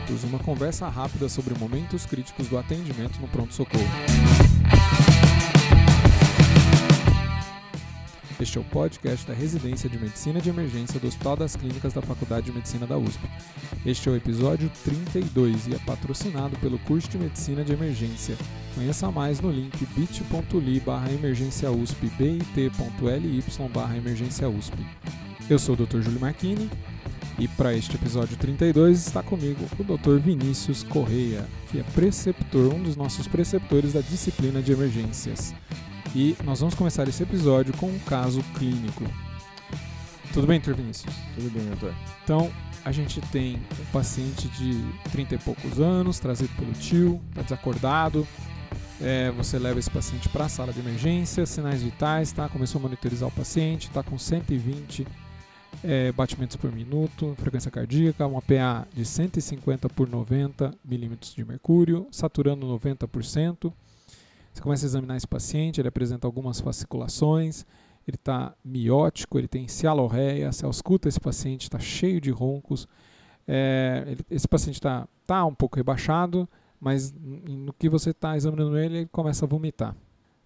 minutos, 0.00 0.24
uma 0.24 0.38
conversa 0.38 0.88
rápida 0.88 1.28
sobre 1.28 1.58
momentos 1.58 2.06
críticos 2.06 2.48
do 2.48 2.58
atendimento 2.58 3.20
no 3.20 3.28
pronto-socorro. 3.28 3.84
Este 8.40 8.56
é 8.56 8.60
o 8.60 8.64
podcast 8.64 9.26
da 9.26 9.34
Residência 9.34 9.88
de 9.88 9.98
Medicina 9.98 10.40
de 10.40 10.48
Emergência 10.48 10.98
do 10.98 11.06
Hospital 11.06 11.36
das 11.36 11.56
Clínicas 11.56 11.92
da 11.92 12.00
Faculdade 12.00 12.46
de 12.46 12.52
Medicina 12.52 12.86
da 12.86 12.96
USP. 12.96 13.20
Este 13.84 14.08
é 14.08 14.12
o 14.12 14.16
episódio 14.16 14.70
32 14.82 15.66
e 15.66 15.74
é 15.74 15.78
patrocinado 15.80 16.56
pelo 16.58 16.78
curso 16.80 17.08
de 17.10 17.18
Medicina 17.18 17.62
de 17.62 17.74
Emergência. 17.74 18.36
Conheça 18.74 19.10
mais 19.10 19.40
no 19.40 19.50
link 19.50 19.84
bit.ly 19.94 20.80
barra 20.80 21.12
emergência 21.12 21.70
USP, 21.70 22.10
bit.ly 22.16 23.44
barra 23.74 23.96
emergência. 23.96 24.46
Eu 25.50 25.58
sou 25.58 25.74
o 25.74 25.86
Dr. 25.86 26.00
Júlio 26.00 26.20
Marchini 26.20 26.70
e 27.38 27.48
para 27.48 27.74
este 27.74 27.96
episódio 27.96 28.36
32 28.36 29.06
está 29.06 29.22
comigo 29.22 29.64
o 29.78 29.84
Dr. 29.84 30.18
Vinícius 30.18 30.82
Correia, 30.82 31.46
que 31.70 31.80
é 31.80 31.82
preceptor, 31.82 32.74
um 32.74 32.82
dos 32.82 32.96
nossos 32.96 33.26
preceptores 33.26 33.92
da 33.92 34.00
disciplina 34.00 34.60
de 34.60 34.72
emergências. 34.72 35.54
E 36.14 36.36
nós 36.44 36.60
vamos 36.60 36.74
começar 36.74 37.08
esse 37.08 37.22
episódio 37.22 37.72
com 37.76 37.86
um 37.86 37.98
caso 38.00 38.42
clínico. 38.58 39.04
Tudo 40.32 40.46
bem, 40.46 40.60
Dr. 40.60 40.74
Vinícius? 40.74 41.14
Tudo 41.34 41.50
bem, 41.50 41.64
doutor. 41.66 41.94
Então, 42.24 42.50
a 42.84 42.92
gente 42.92 43.20
tem 43.32 43.56
um 43.56 43.84
paciente 43.92 44.48
de 44.48 44.82
30 45.10 45.34
e 45.34 45.38
poucos 45.38 45.80
anos, 45.80 46.18
trazido 46.18 46.50
pelo 46.56 46.72
tio, 46.72 47.20
está 47.30 47.42
desacordado. 47.42 48.26
É, 49.00 49.30
você 49.30 49.58
leva 49.58 49.78
esse 49.78 49.90
paciente 49.90 50.28
para 50.28 50.44
a 50.44 50.48
sala 50.48 50.72
de 50.72 50.80
emergência, 50.80 51.46
sinais 51.46 51.82
vitais, 51.82 52.32
tá? 52.32 52.48
Começou 52.48 52.78
a 52.78 52.82
monitorizar 52.82 53.28
o 53.28 53.32
paciente, 53.32 53.88
está 53.88 54.02
com 54.02 54.18
120 54.18 55.06
é, 55.82 56.12
batimentos 56.12 56.56
por 56.56 56.70
minuto, 56.72 57.34
frequência 57.38 57.70
cardíaca, 57.70 58.26
uma 58.26 58.42
PA 58.42 58.86
de 58.92 59.04
150 59.04 59.88
por 59.88 60.08
90 60.08 60.74
milímetros 60.84 61.34
de 61.34 61.44
mercúrio, 61.44 62.06
saturando 62.10 62.66
90%. 62.66 63.72
Você 64.52 64.62
começa 64.62 64.84
a 64.84 64.88
examinar 64.88 65.16
esse 65.16 65.26
paciente, 65.26 65.80
ele 65.80 65.88
apresenta 65.88 66.26
algumas 66.26 66.60
fasciculações, 66.60 67.64
ele 68.06 68.16
está 68.16 68.54
miótico, 68.64 69.38
ele 69.38 69.48
tem 69.48 69.68
cialorreia, 69.68 70.50
você 70.50 70.64
ausculta 70.64 71.08
esse 71.08 71.20
paciente, 71.20 71.62
está 71.62 71.78
cheio 71.78 72.20
de 72.20 72.30
roncos. 72.30 72.86
É, 73.46 74.04
ele, 74.06 74.24
esse 74.30 74.48
paciente 74.48 74.76
está 74.76 75.06
tá 75.26 75.44
um 75.44 75.54
pouco 75.54 75.76
rebaixado, 75.76 76.48
mas 76.80 77.12
no 77.12 77.72
que 77.72 77.88
você 77.88 78.10
está 78.10 78.36
examinando 78.36 78.76
ele, 78.78 78.98
ele 78.98 79.08
começa 79.12 79.44
a 79.44 79.48
vomitar. 79.48 79.94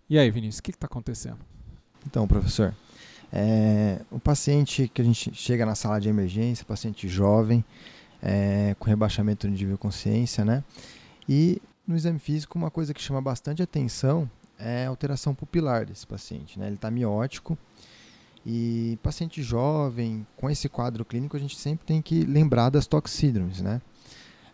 E 0.08 0.18
aí, 0.18 0.30
Vinícius, 0.30 0.58
o 0.58 0.62
que 0.62 0.70
está 0.70 0.86
acontecendo? 0.86 1.38
Então, 2.06 2.28
professor, 2.28 2.74
é, 3.36 4.00
o 4.12 4.20
paciente 4.20 4.88
que 4.94 5.02
a 5.02 5.04
gente 5.04 5.34
chega 5.34 5.66
na 5.66 5.74
sala 5.74 6.00
de 6.00 6.08
emergência, 6.08 6.64
paciente 6.64 7.08
jovem, 7.08 7.64
é, 8.22 8.76
com 8.78 8.88
rebaixamento 8.88 9.48
de 9.48 9.52
nível 9.52 9.74
de 9.74 9.80
consciência, 9.80 10.44
né? 10.44 10.62
E 11.28 11.60
no 11.84 11.96
exame 11.96 12.20
físico, 12.20 12.56
uma 12.56 12.70
coisa 12.70 12.94
que 12.94 13.02
chama 13.02 13.20
bastante 13.20 13.60
atenção 13.60 14.30
é 14.56 14.86
a 14.86 14.88
alteração 14.88 15.34
pupilar 15.34 15.84
desse 15.84 16.06
paciente. 16.06 16.60
Né? 16.60 16.66
Ele 16.66 16.76
está 16.76 16.92
miótico 16.92 17.58
e 18.46 18.96
paciente 19.02 19.42
jovem, 19.42 20.24
com 20.36 20.48
esse 20.48 20.68
quadro 20.68 21.04
clínico, 21.04 21.36
a 21.36 21.40
gente 21.40 21.58
sempre 21.58 21.84
tem 21.84 22.00
que 22.00 22.24
lembrar 22.24 22.70
das 22.70 22.86
toxídromes. 22.86 23.60
Né? 23.60 23.82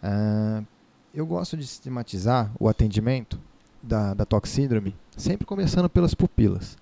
Uh, 0.03 0.67
eu 1.13 1.27
gosto 1.27 1.55
de 1.55 1.67
sistematizar 1.67 2.51
o 2.59 2.67
atendimento 2.67 3.39
da, 3.83 4.15
da 4.15 4.25
toxídrome 4.25 4.97
sempre 5.17 5.47
começando 5.47 5.89
pelas 5.91 6.15
pupilas. 6.15 6.79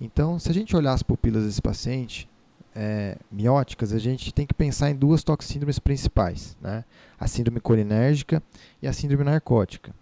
Então, 0.00 0.38
se 0.38 0.50
a 0.50 0.54
gente 0.54 0.74
olhar 0.76 0.92
as 0.92 1.02
pupilas 1.02 1.44
desse 1.44 1.62
paciente, 1.62 2.28
é, 2.74 3.16
mióticas, 3.30 3.92
a 3.92 3.98
gente 3.98 4.34
tem 4.34 4.46
que 4.46 4.54
pensar 4.54 4.90
em 4.90 4.96
duas 4.96 5.22
toxíndromes 5.22 5.78
principais, 5.78 6.56
né? 6.60 6.84
a 7.18 7.26
síndrome 7.28 7.60
colinérgica 7.60 8.42
e 8.82 8.88
a 8.88 8.92
síndrome 8.92 9.24
narcótica. 9.24 9.94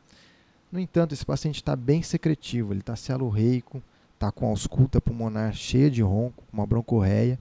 No 0.70 0.80
entanto, 0.80 1.12
esse 1.12 1.24
paciente 1.24 1.56
está 1.56 1.76
bem 1.76 2.02
secretivo, 2.02 2.72
ele 2.72 2.80
está 2.80 2.96
cialorreico, 2.96 3.82
está 4.14 4.32
com 4.32 4.46
ausculta 4.46 5.00
pulmonar 5.00 5.52
cheia 5.52 5.90
de 5.90 6.00
ronco, 6.00 6.42
uma 6.50 6.66
broncorreia. 6.66 7.38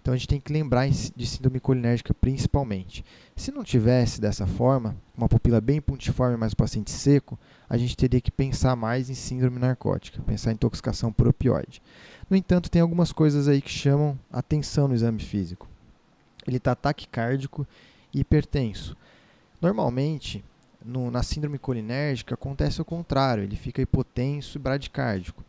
Então 0.00 0.14
a 0.14 0.16
gente 0.16 0.28
tem 0.28 0.40
que 0.40 0.52
lembrar 0.52 0.88
de 0.88 1.26
síndrome 1.26 1.60
colinérgica 1.60 2.14
principalmente. 2.14 3.04
Se 3.36 3.52
não 3.52 3.62
tivesse 3.62 4.20
dessa 4.20 4.46
forma, 4.46 4.96
uma 5.16 5.28
pupila 5.28 5.60
bem 5.60 5.80
pontiforme, 5.80 6.36
mas 6.36 6.52
o 6.52 6.56
paciente 6.56 6.90
seco, 6.90 7.38
a 7.68 7.76
gente 7.76 7.96
teria 7.96 8.20
que 8.20 8.30
pensar 8.30 8.74
mais 8.74 9.10
em 9.10 9.14
síndrome 9.14 9.58
narcótica, 9.58 10.22
pensar 10.22 10.50
em 10.50 10.54
intoxicação 10.54 11.12
por 11.12 11.28
opioide. 11.28 11.82
No 12.28 12.36
entanto, 12.36 12.70
tem 12.70 12.80
algumas 12.80 13.12
coisas 13.12 13.46
aí 13.46 13.60
que 13.60 13.70
chamam 13.70 14.18
atenção 14.32 14.88
no 14.88 14.94
exame 14.94 15.20
físico. 15.20 15.68
Ele 16.46 16.56
está 16.56 16.74
taquicárdico 16.74 17.66
e 18.14 18.20
hipertenso. 18.20 18.96
Normalmente, 19.60 20.42
no, 20.82 21.10
na 21.10 21.22
síndrome 21.22 21.58
colinérgica, 21.58 22.34
acontece 22.34 22.80
o 22.80 22.84
contrário, 22.84 23.44
ele 23.44 23.56
fica 23.56 23.82
hipotenso 23.82 24.56
e 24.56 24.60
bradicárdico. 24.60 25.44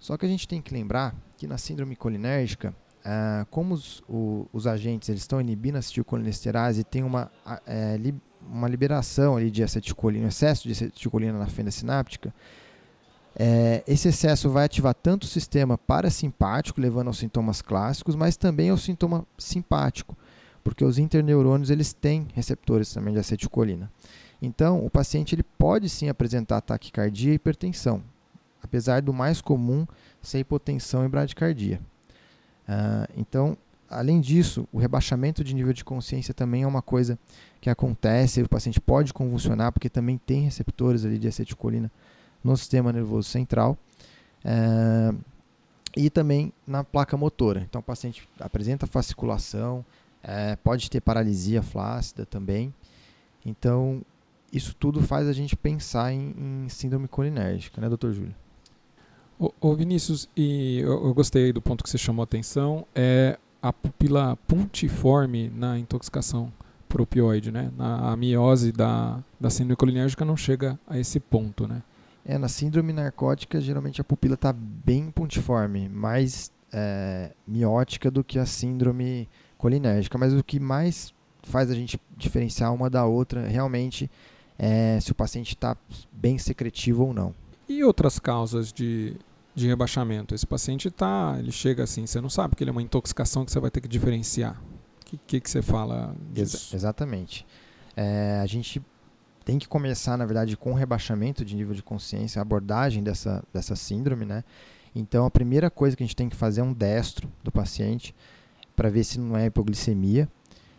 Só 0.00 0.16
que 0.16 0.26
a 0.26 0.28
gente 0.28 0.48
tem 0.48 0.60
que 0.60 0.72
lembrar 0.72 1.14
que 1.36 1.46
na 1.46 1.58
síndrome 1.58 1.94
colinérgica, 1.94 2.74
ah, 3.04 3.46
como 3.50 3.74
os, 3.74 4.02
o, 4.08 4.46
os, 4.52 4.66
agentes 4.66 5.08
eles 5.08 5.22
estão 5.22 5.40
inibindo 5.40 5.76
a 5.76 5.78
acetilcolinesterase 5.78 6.80
e 6.80 6.84
tem 6.84 7.02
uma, 7.02 7.30
é, 7.66 7.96
li, 7.96 8.14
uma 8.46 8.68
liberação 8.68 9.36
ali 9.36 9.50
de 9.50 9.62
acetilcolina, 9.62 10.28
excesso 10.28 10.68
de 10.68 10.72
acetilcolina 10.72 11.38
na 11.38 11.46
fenda 11.46 11.70
sináptica, 11.70 12.32
é, 13.38 13.82
esse 13.86 14.08
excesso 14.08 14.50
vai 14.50 14.64
ativar 14.64 14.94
tanto 14.94 15.24
o 15.24 15.26
sistema 15.26 15.78
parasimpático, 15.78 16.80
levando 16.80 17.06
aos 17.06 17.18
sintomas 17.18 17.62
clássicos, 17.62 18.16
mas 18.16 18.36
também 18.36 18.70
ao 18.70 18.76
sintoma 18.76 19.26
simpático, 19.38 20.16
porque 20.62 20.84
os 20.84 20.98
interneurônios 20.98 21.70
eles 21.70 21.92
têm 21.92 22.26
receptores 22.34 22.92
também 22.92 23.14
de 23.14 23.20
acetilcolina. 23.20 23.90
Então, 24.42 24.84
o 24.84 24.90
paciente 24.90 25.34
ele 25.34 25.42
pode 25.42 25.88
sim 25.88 26.08
apresentar 26.08 26.60
taquicardia 26.60 27.32
e 27.32 27.36
hipertensão, 27.36 28.02
apesar 28.62 29.00
do 29.00 29.12
mais 29.12 29.40
comum 29.40 29.86
ser 30.20 30.40
hipotensão 30.40 31.04
e 31.04 31.08
bradicardia. 31.08 31.80
Uh, 32.70 33.12
então, 33.16 33.56
além 33.88 34.20
disso, 34.20 34.68
o 34.72 34.78
rebaixamento 34.78 35.42
de 35.42 35.52
nível 35.52 35.72
de 35.72 35.84
consciência 35.84 36.32
também 36.32 36.62
é 36.62 36.66
uma 36.66 36.80
coisa 36.80 37.18
que 37.60 37.68
acontece, 37.68 38.40
o 38.40 38.48
paciente 38.48 38.80
pode 38.80 39.12
convulsionar, 39.12 39.72
porque 39.72 39.90
também 39.90 40.16
tem 40.16 40.42
receptores 40.42 41.04
ali 41.04 41.18
de 41.18 41.26
acetilcolina 41.26 41.90
no 42.44 42.56
sistema 42.56 42.92
nervoso 42.92 43.28
central 43.28 43.76
é, 44.44 45.12
e 45.96 46.08
também 46.08 46.52
na 46.64 46.84
placa 46.84 47.16
motora. 47.16 47.60
Então, 47.68 47.80
o 47.80 47.84
paciente 47.84 48.28
apresenta 48.38 48.86
fasciculação, 48.86 49.84
é, 50.22 50.54
pode 50.54 50.88
ter 50.88 51.00
paralisia 51.00 51.62
flácida 51.62 52.24
também. 52.24 52.72
Então, 53.44 54.00
isso 54.52 54.76
tudo 54.76 55.02
faz 55.02 55.26
a 55.26 55.32
gente 55.32 55.56
pensar 55.56 56.12
em, 56.12 56.34
em 56.38 56.68
síndrome 56.68 57.08
colinérgica, 57.08 57.80
né, 57.80 57.88
doutor 57.88 58.12
Júlio? 58.12 58.34
Ô, 59.40 59.54
ô 59.58 59.74
Vinícius, 59.74 60.28
e 60.36 60.80
eu, 60.80 61.06
eu, 61.06 61.14
gostei 61.14 61.50
do 61.50 61.62
ponto 61.62 61.82
que 61.82 61.88
você 61.88 61.96
chamou 61.96 62.22
a 62.22 62.24
atenção, 62.24 62.86
é 62.94 63.38
a 63.62 63.72
pupila 63.72 64.36
puntiforme 64.46 65.50
na 65.56 65.78
intoxicação 65.78 66.52
por 66.86 67.00
opioide, 67.00 67.50
né? 67.50 67.72
Na, 67.74 68.12
a 68.12 68.16
miose 68.16 68.70
da, 68.70 69.18
da 69.40 69.48
síndrome 69.48 69.76
colinérgica 69.76 70.26
não 70.26 70.36
chega 70.36 70.78
a 70.86 70.98
esse 70.98 71.18
ponto, 71.18 71.66
né? 71.66 71.82
É, 72.22 72.36
na 72.36 72.48
síndrome 72.48 72.92
narcótica, 72.92 73.58
geralmente 73.62 73.98
a 73.98 74.04
pupila 74.04 74.34
está 74.34 74.52
bem 74.52 75.10
pontiforme, 75.10 75.88
mais 75.88 76.52
é, 76.70 77.30
miótica 77.48 78.10
do 78.10 78.22
que 78.22 78.38
a 78.38 78.44
síndrome 78.44 79.26
colinérgica. 79.56 80.18
Mas 80.18 80.34
o 80.34 80.44
que 80.44 80.60
mais 80.60 81.14
faz 81.44 81.70
a 81.70 81.74
gente 81.74 81.98
diferenciar 82.14 82.74
uma 82.74 82.90
da 82.90 83.06
outra 83.06 83.46
realmente 83.46 84.10
é 84.58 85.00
se 85.00 85.10
o 85.12 85.14
paciente 85.14 85.54
está 85.54 85.74
bem 86.12 86.36
secretivo 86.36 87.06
ou 87.06 87.14
não. 87.14 87.34
E 87.66 87.82
outras 87.84 88.18
causas 88.18 88.72
de, 88.72 89.16
de 89.60 89.68
rebaixamento? 89.68 90.34
Esse 90.34 90.46
paciente 90.46 90.88
está, 90.88 91.36
ele 91.38 91.52
chega 91.52 91.84
assim, 91.84 92.06
você 92.06 92.20
não 92.20 92.30
sabe 92.30 92.56
que 92.56 92.62
ele 92.64 92.70
é 92.70 92.72
uma 92.72 92.82
intoxicação 92.82 93.44
que 93.44 93.52
você 93.52 93.60
vai 93.60 93.70
ter 93.70 93.80
que 93.80 93.88
diferenciar. 93.88 94.60
O 95.02 95.04
que, 95.06 95.20
que, 95.26 95.40
que 95.40 95.50
você 95.50 95.62
fala 95.62 96.14
disso? 96.32 96.56
Ex 96.56 96.74
exatamente. 96.74 97.46
É, 97.96 98.40
a 98.42 98.46
gente 98.46 98.82
tem 99.44 99.58
que 99.58 99.66
começar, 99.68 100.16
na 100.16 100.24
verdade, 100.24 100.56
com 100.56 100.72
rebaixamento 100.72 101.44
de 101.44 101.56
nível 101.56 101.74
de 101.74 101.82
consciência, 101.82 102.40
a 102.40 102.42
abordagem 102.42 103.02
dessa, 103.02 103.42
dessa 103.52 103.74
síndrome, 103.74 104.24
né? 104.24 104.44
Então, 104.94 105.24
a 105.24 105.30
primeira 105.30 105.70
coisa 105.70 105.96
que 105.96 106.02
a 106.02 106.06
gente 106.06 106.16
tem 106.16 106.28
que 106.28 106.36
fazer 106.36 106.60
é 106.60 106.64
um 106.64 106.72
destro 106.72 107.28
do 107.42 107.50
paciente 107.50 108.14
para 108.74 108.88
ver 108.88 109.04
se 109.04 109.18
não 109.18 109.36
é 109.36 109.46
hipoglicemia 109.46 110.28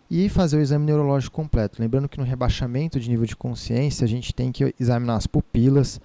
e 0.09 0.27
fazer 0.27 0.57
o 0.57 0.61
exame 0.61 0.85
neurológico 0.85 1.35
completo. 1.35 1.81
Lembrando 1.81 2.09
que 2.09 2.17
no 2.17 2.25
rebaixamento 2.25 2.99
de 2.99 3.09
nível 3.09 3.25
de 3.25 3.35
consciência, 3.35 4.03
a 4.03 4.07
gente 4.07 4.33
tem 4.33 4.51
que 4.51 4.75
examinar 4.79 5.15
as 5.15 5.25
pupilas, 5.25 6.01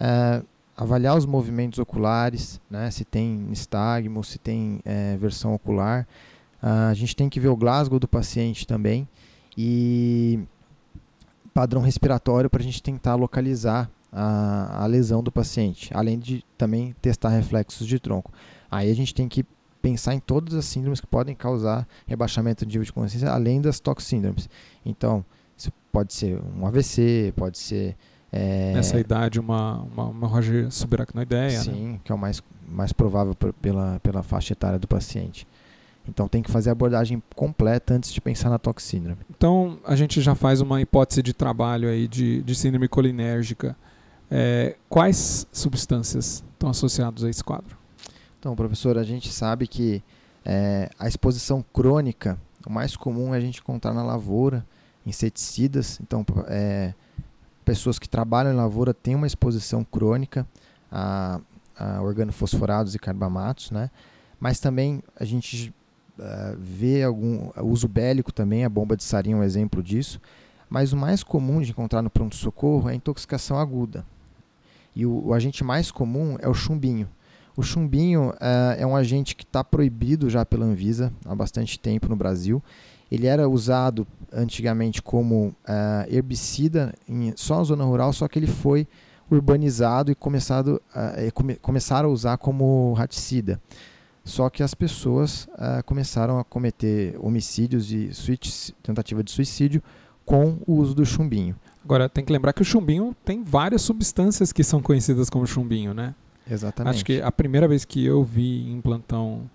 é, 0.00 0.42
avaliar 0.76 1.16
os 1.16 1.26
movimentos 1.26 1.78
oculares, 1.78 2.60
né? 2.70 2.90
se 2.90 3.04
tem 3.04 3.28
nistagmo, 3.28 4.22
se 4.24 4.38
tem 4.38 4.80
é, 4.84 5.16
versão 5.16 5.54
ocular. 5.54 6.06
Uh, 6.62 6.90
a 6.90 6.94
gente 6.94 7.16
tem 7.16 7.28
que 7.28 7.40
ver 7.40 7.48
o 7.48 7.56
Glasgow 7.56 7.98
do 7.98 8.06
paciente 8.06 8.66
também 8.66 9.08
e 9.58 10.38
padrão 11.52 11.82
respiratório 11.82 12.48
para 12.48 12.60
a 12.60 12.64
gente 12.64 12.82
tentar 12.82 13.16
localizar 13.16 13.90
a, 14.12 14.84
a, 14.84 14.86
lesão 14.86 15.22
do 15.22 15.32
paciente, 15.32 15.90
além 15.92 16.18
de 16.18 16.44
também 16.56 16.94
testar 17.02 17.30
reflexos 17.30 17.86
de 17.86 17.98
tronco. 17.98 18.30
Aí 18.70 18.90
a 18.90 18.94
gente 18.94 19.14
tem 19.14 19.28
que 19.28 19.44
pensar 19.82 20.14
em 20.14 20.20
todas 20.20 20.54
as 20.54 20.64
síndromes 20.64 21.00
que 21.00 21.06
podem 21.06 21.34
causar 21.34 21.86
rebaixamento 22.06 22.64
de 22.64 22.70
nível 22.72 22.84
de 22.84 22.92
consciência, 22.92 23.30
além 23.30 23.60
das 23.60 23.80
toxíndromes. 23.80 24.48
Então, 24.86 25.24
pode 25.92 26.14
ser 26.14 26.40
um 26.56 26.66
AVC, 26.66 27.32
pode 27.36 27.58
ser. 27.58 27.96
É, 28.32 28.72
Nessa 28.72 28.98
idade, 28.98 29.38
uma, 29.38 29.82
uma, 29.82 30.04
uma 30.04 30.26
hemorragia 30.26 30.70
subaracnoideia. 30.70 31.60
Sim, 31.60 31.92
né? 31.92 32.00
que 32.02 32.10
é 32.10 32.14
o 32.14 32.18
mais, 32.18 32.42
mais 32.66 32.92
provável 32.92 33.34
pela, 33.60 34.00
pela 34.00 34.22
faixa 34.22 34.54
etária 34.54 34.78
do 34.78 34.88
paciente. 34.88 35.46
Então 36.08 36.26
tem 36.26 36.42
que 36.42 36.50
fazer 36.50 36.70
a 36.70 36.72
abordagem 36.72 37.22
completa 37.36 37.94
antes 37.94 38.12
de 38.12 38.20
pensar 38.20 38.50
na 38.50 38.58
toxíndrome. 38.58 39.20
Então 39.30 39.78
a 39.84 39.94
gente 39.94 40.20
já 40.20 40.34
faz 40.34 40.60
uma 40.60 40.80
hipótese 40.80 41.22
de 41.22 41.32
trabalho 41.32 41.88
aí 41.88 42.08
de, 42.08 42.42
de 42.42 42.54
síndrome 42.54 42.88
colinérgica. 42.88 43.76
É, 44.30 44.76
quais 44.88 45.46
substâncias 45.52 46.42
estão 46.54 46.70
associadas 46.70 47.22
a 47.22 47.30
esse 47.30 47.44
quadro? 47.44 47.76
Então, 48.40 48.56
professor, 48.56 48.98
a 48.98 49.04
gente 49.04 49.30
sabe 49.30 49.68
que 49.68 50.02
é, 50.44 50.90
a 50.98 51.06
exposição 51.06 51.64
crônica, 51.72 52.36
o 52.66 52.72
mais 52.72 52.96
comum 52.96 53.32
é 53.34 53.36
a 53.36 53.40
gente 53.40 53.60
encontrar 53.60 53.92
na 53.92 54.02
lavoura, 54.02 54.66
inseticidas. 55.06 56.00
Então, 56.00 56.24
é, 56.48 56.94
pessoas 57.72 57.98
que 57.98 58.06
trabalham 58.06 58.52
em 58.52 58.56
lavoura 58.56 58.92
têm 58.92 59.14
uma 59.14 59.26
exposição 59.26 59.82
crônica 59.82 60.46
a, 60.90 61.40
a 61.74 62.02
organofosforados 62.02 62.94
e 62.94 62.98
carbamatos, 62.98 63.70
né? 63.70 63.90
Mas 64.38 64.60
também 64.60 65.02
a 65.18 65.24
gente 65.24 65.72
uh, 66.18 66.54
vê 66.58 67.02
algum 67.02 67.48
uso 67.62 67.88
bélico 67.88 68.30
também, 68.30 68.62
a 68.62 68.68
bomba 68.68 68.94
de 68.94 69.02
sarinho 69.02 69.38
é 69.38 69.40
um 69.40 69.42
exemplo 69.42 69.82
disso. 69.82 70.20
Mas 70.68 70.92
o 70.92 70.98
mais 70.98 71.22
comum 71.22 71.62
de 71.62 71.70
encontrar 71.70 72.02
no 72.02 72.10
pronto-socorro 72.10 72.90
é 72.90 72.92
a 72.92 72.94
intoxicação 72.94 73.58
aguda. 73.58 74.04
E 74.94 75.06
o, 75.06 75.28
o 75.28 75.32
agente 75.32 75.64
mais 75.64 75.90
comum 75.90 76.36
é 76.40 76.48
o 76.48 76.52
chumbinho. 76.52 77.08
O 77.56 77.62
chumbinho 77.62 78.32
uh, 78.32 78.76
é 78.76 78.86
um 78.86 78.94
agente 78.94 79.34
que 79.34 79.44
está 79.44 79.64
proibido 79.64 80.28
já 80.28 80.44
pela 80.44 80.66
Anvisa 80.66 81.10
há 81.24 81.34
bastante 81.34 81.78
tempo 81.78 82.06
no 82.06 82.16
Brasil. 82.16 82.62
Ele 83.12 83.26
era 83.26 83.46
usado 83.46 84.06
antigamente 84.32 85.02
como 85.02 85.48
uh, 85.48 85.54
herbicida 86.08 86.94
em, 87.06 87.34
só 87.36 87.58
na 87.58 87.64
zona 87.64 87.84
rural, 87.84 88.10
só 88.12 88.26
que 88.26 88.38
ele 88.38 88.46
foi 88.46 88.88
urbanizado 89.30 90.10
e 90.10 90.14
começado, 90.14 90.80
uh, 90.96 91.32
come, 91.34 91.56
começaram 91.56 92.08
a 92.08 92.12
usar 92.12 92.38
como 92.38 92.94
raticida. 92.94 93.60
Só 94.24 94.48
que 94.48 94.62
as 94.62 94.72
pessoas 94.72 95.48
começaram 95.84 96.38
a 96.38 96.44
cometer 96.44 97.16
homicídios 97.18 97.92
e 97.92 98.12
tentativa 98.80 99.20
de 99.20 99.32
suicídio 99.32 99.82
com 100.24 100.58
o 100.64 100.74
uso 100.74 100.94
do 100.94 101.04
chumbinho. 101.04 101.56
Agora, 101.84 102.08
tem 102.08 102.24
que 102.24 102.32
lembrar 102.32 102.52
que 102.52 102.62
o 102.62 102.64
chumbinho 102.64 103.16
tem 103.24 103.42
várias 103.42 103.82
substâncias 103.82 104.52
que 104.52 104.62
são 104.62 104.80
conhecidas 104.80 105.28
como 105.28 105.44
chumbinho, 105.44 105.92
né? 105.92 106.14
Exatamente. 106.48 106.94
Acho 106.94 107.04
que 107.04 107.20
a 107.20 107.32
primeira 107.32 107.66
vez 107.66 107.84
que 107.84 108.04
eu 108.04 108.22
vi 108.22 108.70
em 108.70 108.80
plantão, 108.80 109.50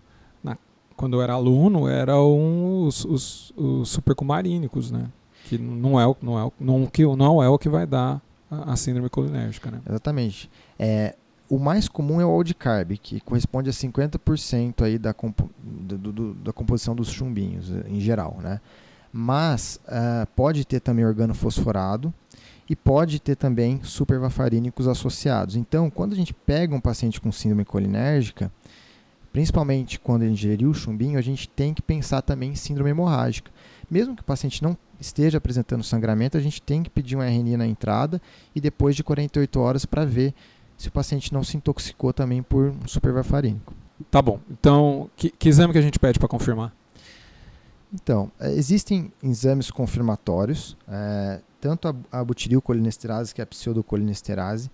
quando 0.97 1.15
eu 1.15 1.21
era 1.21 1.33
aluno, 1.33 1.87
eram 1.87 2.83
os, 2.83 3.05
os, 3.05 3.53
os 3.55 3.89
supercumarínicos, 3.89 4.91
né? 4.91 5.05
Que 5.45 5.57
não 5.57 5.99
é, 5.99 6.15
não, 6.21 6.47
é, 6.47 6.51
não, 6.59 6.85
que 6.85 7.05
não 7.05 7.41
é 7.41 7.47
o 7.47 7.57
que 7.57 7.69
vai 7.69 7.85
dar 7.85 8.21
a, 8.51 8.73
a 8.73 8.75
síndrome 8.75 9.09
colinérgica, 9.09 9.71
né? 9.71 9.79
Exatamente. 9.87 10.49
É, 10.77 11.15
o 11.47 11.57
mais 11.57 11.87
comum 11.87 12.19
é 12.19 12.25
o 12.25 12.43
carb, 12.57 12.97
que 12.97 13.21
corresponde 13.21 13.69
a 13.69 13.73
50% 13.73 14.81
aí 14.83 14.97
da, 14.97 15.13
compo, 15.13 15.49
do, 15.57 15.97
do, 15.97 16.33
da 16.33 16.51
composição 16.51 16.93
dos 16.93 17.09
chumbinhos, 17.09 17.71
em 17.87 18.01
geral, 18.01 18.37
né? 18.41 18.59
Mas 19.13 19.79
uh, 19.85 20.27
pode 20.35 20.65
ter 20.65 20.81
também 20.81 21.05
organofosforado, 21.05 22.13
e 22.69 22.75
pode 22.75 23.19
ter 23.19 23.35
também 23.35 23.79
supervafarínicos 23.83 24.87
associados. 24.87 25.55
Então, 25.55 25.89
quando 25.89 26.13
a 26.13 26.15
gente 26.15 26.33
pega 26.33 26.75
um 26.75 26.81
paciente 26.81 27.21
com 27.21 27.31
síndrome 27.31 27.63
colinérgica, 27.63 28.51
principalmente 29.31 29.99
quando 29.99 30.23
ele 30.23 30.33
ingeriu 30.33 30.69
o 30.69 30.73
chumbinho, 30.73 31.17
a 31.17 31.21
gente 31.21 31.47
tem 31.47 31.73
que 31.73 31.81
pensar 31.81 32.21
também 32.21 32.51
em 32.51 32.55
síndrome 32.55 32.89
hemorrágica. 32.89 33.51
Mesmo 33.89 34.15
que 34.15 34.21
o 34.21 34.25
paciente 34.25 34.61
não 34.61 34.77
esteja 34.99 35.37
apresentando 35.37 35.83
sangramento, 35.83 36.37
a 36.37 36.41
gente 36.41 36.61
tem 36.61 36.83
que 36.83 36.89
pedir 36.89 37.15
um 37.15 37.21
RNI 37.21 37.57
na 37.57 37.67
entrada 37.67 38.21
e 38.55 38.59
depois 38.59 38.95
de 38.95 39.03
48 39.03 39.59
horas 39.59 39.85
para 39.85 40.05
ver 40.05 40.33
se 40.77 40.87
o 40.87 40.91
paciente 40.91 41.33
não 41.33 41.43
se 41.43 41.57
intoxicou 41.57 42.13
também 42.13 42.43
por 42.43 42.69
um 42.69 42.87
supervarfarínico. 42.87 43.73
Tá 44.11 44.21
bom. 44.21 44.39
Então, 44.49 45.09
que, 45.15 45.29
que 45.29 45.49
exame 45.49 45.73
que 45.73 45.79
a 45.79 45.81
gente 45.81 45.99
pede 45.99 46.19
para 46.19 46.27
confirmar? 46.27 46.73
Então, 47.93 48.31
é, 48.39 48.51
existem 48.51 49.11
exames 49.23 49.71
confirmatórios. 49.71 50.77
É, 50.87 51.41
tanto 51.59 51.87
a, 51.87 52.19
a 52.19 52.23
butirilcolinesterase, 52.23 53.33
que 53.33 53.41
é 53.41 53.43
a 53.43 53.47
pseudocolinesterase. 53.47 54.69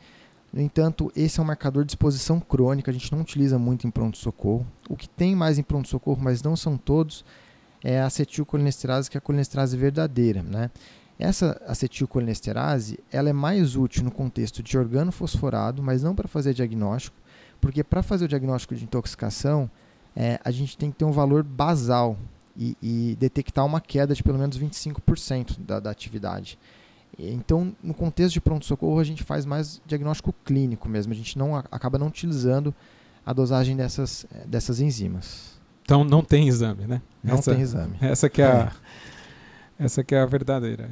No 0.53 0.61
entanto, 0.61 1.11
esse 1.15 1.39
é 1.39 1.43
um 1.43 1.45
marcador 1.47 1.83
de 1.83 1.93
exposição 1.93 2.39
crônica, 2.39 2.91
a 2.91 2.93
gente 2.93 3.11
não 3.11 3.21
utiliza 3.21 3.57
muito 3.57 3.87
em 3.87 3.89
pronto-socorro. 3.89 4.65
O 4.87 4.95
que 4.95 5.09
tem 5.09 5.35
mais 5.35 5.57
em 5.57 5.63
pronto-socorro, 5.63 6.21
mas 6.21 6.43
não 6.43 6.55
são 6.55 6.77
todos, 6.77 7.25
é 7.83 7.99
a 7.99 8.05
acetilcolinesterase, 8.05 9.09
que 9.09 9.17
é 9.17 9.19
a 9.19 9.21
colinesterase 9.21 9.75
verdadeira. 9.75 10.43
Né? 10.43 10.69
Essa 11.17 11.59
acetilcolinesterase 11.65 12.99
ela 13.11 13.29
é 13.29 13.33
mais 13.33 13.75
útil 13.75 14.03
no 14.03 14.11
contexto 14.11 14.61
de 14.61 14.77
organo 14.77 15.11
fosforado, 15.11 15.81
mas 15.81 16.03
não 16.03 16.13
para 16.13 16.27
fazer 16.27 16.53
diagnóstico, 16.53 17.17
porque 17.59 17.83
para 17.83 18.03
fazer 18.03 18.25
o 18.25 18.27
diagnóstico 18.27 18.75
de 18.75 18.83
intoxicação, 18.83 19.67
é, 20.15 20.39
a 20.43 20.51
gente 20.51 20.77
tem 20.77 20.91
que 20.91 20.97
ter 20.97 21.05
um 21.05 21.11
valor 21.11 21.41
basal 21.41 22.15
e, 22.55 22.77
e 22.79 23.17
detectar 23.19 23.65
uma 23.65 23.81
queda 23.81 24.13
de 24.13 24.21
pelo 24.21 24.37
menos 24.37 24.59
25% 24.59 25.59
da, 25.59 25.79
da 25.79 25.89
atividade. 25.89 26.59
Então, 27.17 27.75
no 27.83 27.93
contexto 27.93 28.33
de 28.33 28.41
pronto-socorro, 28.41 28.99
a 28.99 29.03
gente 29.03 29.23
faz 29.23 29.45
mais 29.45 29.81
diagnóstico 29.85 30.33
clínico 30.43 30.89
mesmo. 30.89 31.13
A 31.13 31.15
gente 31.15 31.37
não 31.37 31.55
acaba 31.55 31.97
não 31.97 32.07
utilizando 32.07 32.73
a 33.25 33.31
dosagem 33.31 33.75
dessas, 33.75 34.25
dessas 34.45 34.79
enzimas. 34.79 35.59
Então, 35.83 36.03
não 36.03 36.23
tem 36.23 36.47
exame, 36.47 36.87
né? 36.87 37.01
Não 37.23 37.35
essa, 37.35 37.51
tem 37.51 37.61
exame. 37.61 37.95
Essa 38.01 38.29
que 38.29 38.41
é, 38.41 38.45
a, 38.45 38.71
é. 39.79 39.83
essa 39.85 40.03
que 40.03 40.15
é 40.15 40.21
a 40.21 40.25
verdadeira. 40.25 40.89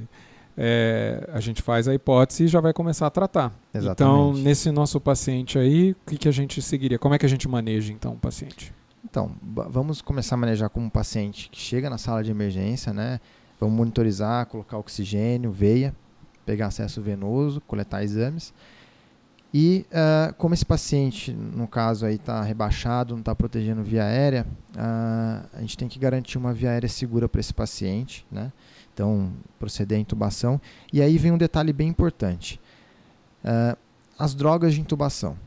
É, 0.55 1.29
a 1.33 1.39
gente 1.39 1.61
faz 1.61 1.87
a 1.87 1.93
hipótese 1.93 2.43
e 2.43 2.47
já 2.47 2.59
vai 2.59 2.73
começar 2.73 3.07
a 3.07 3.09
tratar. 3.09 3.53
Exatamente. 3.73 3.93
Então, 3.93 4.43
nesse 4.43 4.69
nosso 4.69 4.99
paciente 4.99 5.57
aí, 5.57 5.91
o 5.91 6.09
que, 6.09 6.17
que 6.17 6.27
a 6.27 6.31
gente 6.31 6.61
seguiria? 6.61 6.99
Como 6.99 7.15
é 7.15 7.17
que 7.17 7.25
a 7.25 7.29
gente 7.29 7.47
maneja, 7.47 7.91
então, 7.93 8.13
o 8.13 8.17
paciente? 8.17 8.73
Então, 9.03 9.31
vamos 9.41 10.01
começar 10.01 10.35
a 10.35 10.37
manejar 10.37 10.69
como 10.69 10.85
um 10.85 10.89
paciente 10.89 11.49
que 11.49 11.59
chega 11.59 11.89
na 11.89 11.97
sala 11.97 12.23
de 12.23 12.31
emergência, 12.31 12.93
né? 12.93 13.19
Vamos 13.59 13.75
monitorizar, 13.75 14.45
colocar 14.47 14.77
oxigênio, 14.77 15.51
veia, 15.51 15.95
pegar 16.51 16.67
acesso 16.67 17.01
venoso, 17.01 17.61
coletar 17.61 18.03
exames. 18.03 18.53
E 19.53 19.85
uh, 19.89 20.33
como 20.33 20.53
esse 20.53 20.65
paciente, 20.65 21.31
no 21.31 21.65
caso 21.65 22.05
aí, 22.05 22.15
está 22.15 22.41
rebaixado, 22.41 23.13
não 23.13 23.21
está 23.21 23.33
protegendo 23.33 23.81
via 23.81 24.03
aérea, 24.03 24.45
uh, 24.71 25.47
a 25.53 25.61
gente 25.61 25.77
tem 25.77 25.87
que 25.87 25.97
garantir 25.97 26.37
uma 26.37 26.53
via 26.53 26.71
aérea 26.71 26.89
segura 26.89 27.29
para 27.29 27.39
esse 27.39 27.53
paciente, 27.53 28.25
né? 28.29 28.51
Então, 28.93 29.31
proceder 29.57 29.97
à 29.97 30.01
intubação. 30.01 30.59
E 30.91 31.01
aí 31.01 31.17
vem 31.17 31.31
um 31.31 31.37
detalhe 31.37 31.71
bem 31.71 31.87
importante. 31.87 32.59
Uh, 33.45 33.77
as 34.19 34.35
drogas 34.35 34.73
de 34.73 34.81
intubação. 34.81 35.37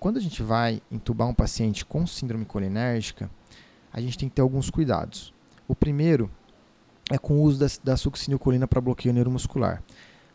Quando 0.00 0.16
a 0.16 0.20
gente 0.20 0.42
vai 0.42 0.80
entubar 0.90 1.28
um 1.28 1.34
paciente 1.34 1.84
com 1.84 2.06
síndrome 2.06 2.46
colinérgica, 2.46 3.30
a 3.92 4.00
gente 4.00 4.16
tem 4.16 4.26
que 4.26 4.34
ter 4.36 4.40
alguns 4.40 4.70
cuidados. 4.70 5.34
O 5.68 5.74
primeiro 5.74 6.30
é 7.10 7.18
com 7.18 7.34
o 7.34 7.42
uso 7.42 7.60
da, 7.60 7.66
da 7.84 7.96
succinilcolina 7.98 8.66
para 8.66 8.80
bloqueio 8.80 9.12
neuromuscular. 9.12 9.82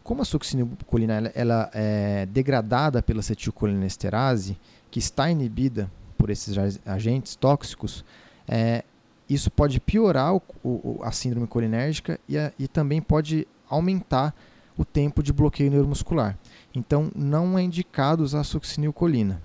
Como 0.08 0.22
a 0.22 0.26
succinilcolina 0.26 1.16
ela, 1.16 1.32
ela 1.36 1.72
é 1.74 2.26
degradada 2.28 3.04
pela 3.04 3.20
acetilcolinesterase, 3.20 4.58
que 4.90 5.00
está 5.00 5.30
inibida 5.30 5.92
por 6.18 6.30
esses 6.30 6.56
agentes 6.86 7.36
tóxicos, 7.36 8.06
é, 8.48 8.86
isso 9.30 9.52
pode 9.52 9.82
piorar 9.82 10.34
o, 10.34 10.42
o, 10.64 11.00
a 11.04 11.12
síndrome 11.12 11.46
colinérgica 11.46 12.18
e, 12.26 12.38
a, 12.38 12.54
e 12.58 12.70
também 12.70 13.02
pode 13.02 13.46
aumentar 13.70 14.34
o 14.78 14.86
tempo 14.86 15.22
de 15.22 15.34
bloqueio 15.34 15.70
neuromuscular. 15.70 16.38
Então, 16.74 17.12
não 17.14 17.60
é 17.60 17.64
indicado 17.64 18.24
usar 18.24 18.46
succinilcolina. 18.46 19.42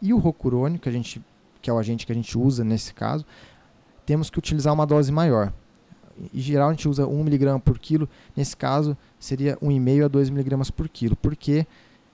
E 0.00 0.14
o 0.14 0.18
rocurônio, 0.18 0.78
que, 0.78 0.88
a 0.88 0.92
gente, 0.92 1.20
que 1.60 1.68
é 1.68 1.72
o 1.72 1.78
agente 1.78 2.06
que 2.06 2.12
a 2.12 2.14
gente 2.14 2.38
usa 2.38 2.62
nesse 2.62 2.94
caso, 2.94 3.26
temos 4.06 4.30
que 4.30 4.38
utilizar 4.38 4.72
uma 4.72 4.86
dose 4.86 5.10
maior. 5.10 5.52
Em 6.32 6.40
geral, 6.40 6.68
a 6.68 6.72
gente 6.72 6.88
usa 6.88 7.06
1 7.06 7.20
mg 7.20 7.60
por 7.60 7.78
quilo. 7.78 8.08
Nesse 8.36 8.56
caso, 8.56 8.96
seria 9.18 9.56
1,5 9.56 10.04
a 10.04 10.08
2 10.08 10.28
mg 10.28 10.72
por 10.72 10.88
quilo, 10.88 11.16
porque 11.16 11.66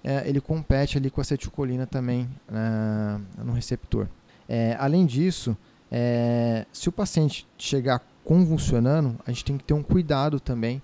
é, 0.02 0.28
ele 0.28 0.40
compete 0.40 0.96
ali 0.96 1.10
com 1.10 1.20
a 1.20 1.22
acetilcolina 1.22 1.86
também 1.86 2.28
uh, 2.48 3.44
no 3.44 3.52
receptor. 3.52 4.08
É, 4.48 4.76
além 4.78 5.06
disso, 5.06 5.56
é, 5.90 6.66
se 6.72 6.88
o 6.88 6.92
paciente 6.92 7.46
chegar 7.58 8.02
convulsionando, 8.24 9.18
a 9.26 9.30
gente 9.30 9.44
tem 9.44 9.58
que 9.58 9.64
ter 9.64 9.74
um 9.74 9.82
cuidado 9.82 10.40
também 10.40 10.82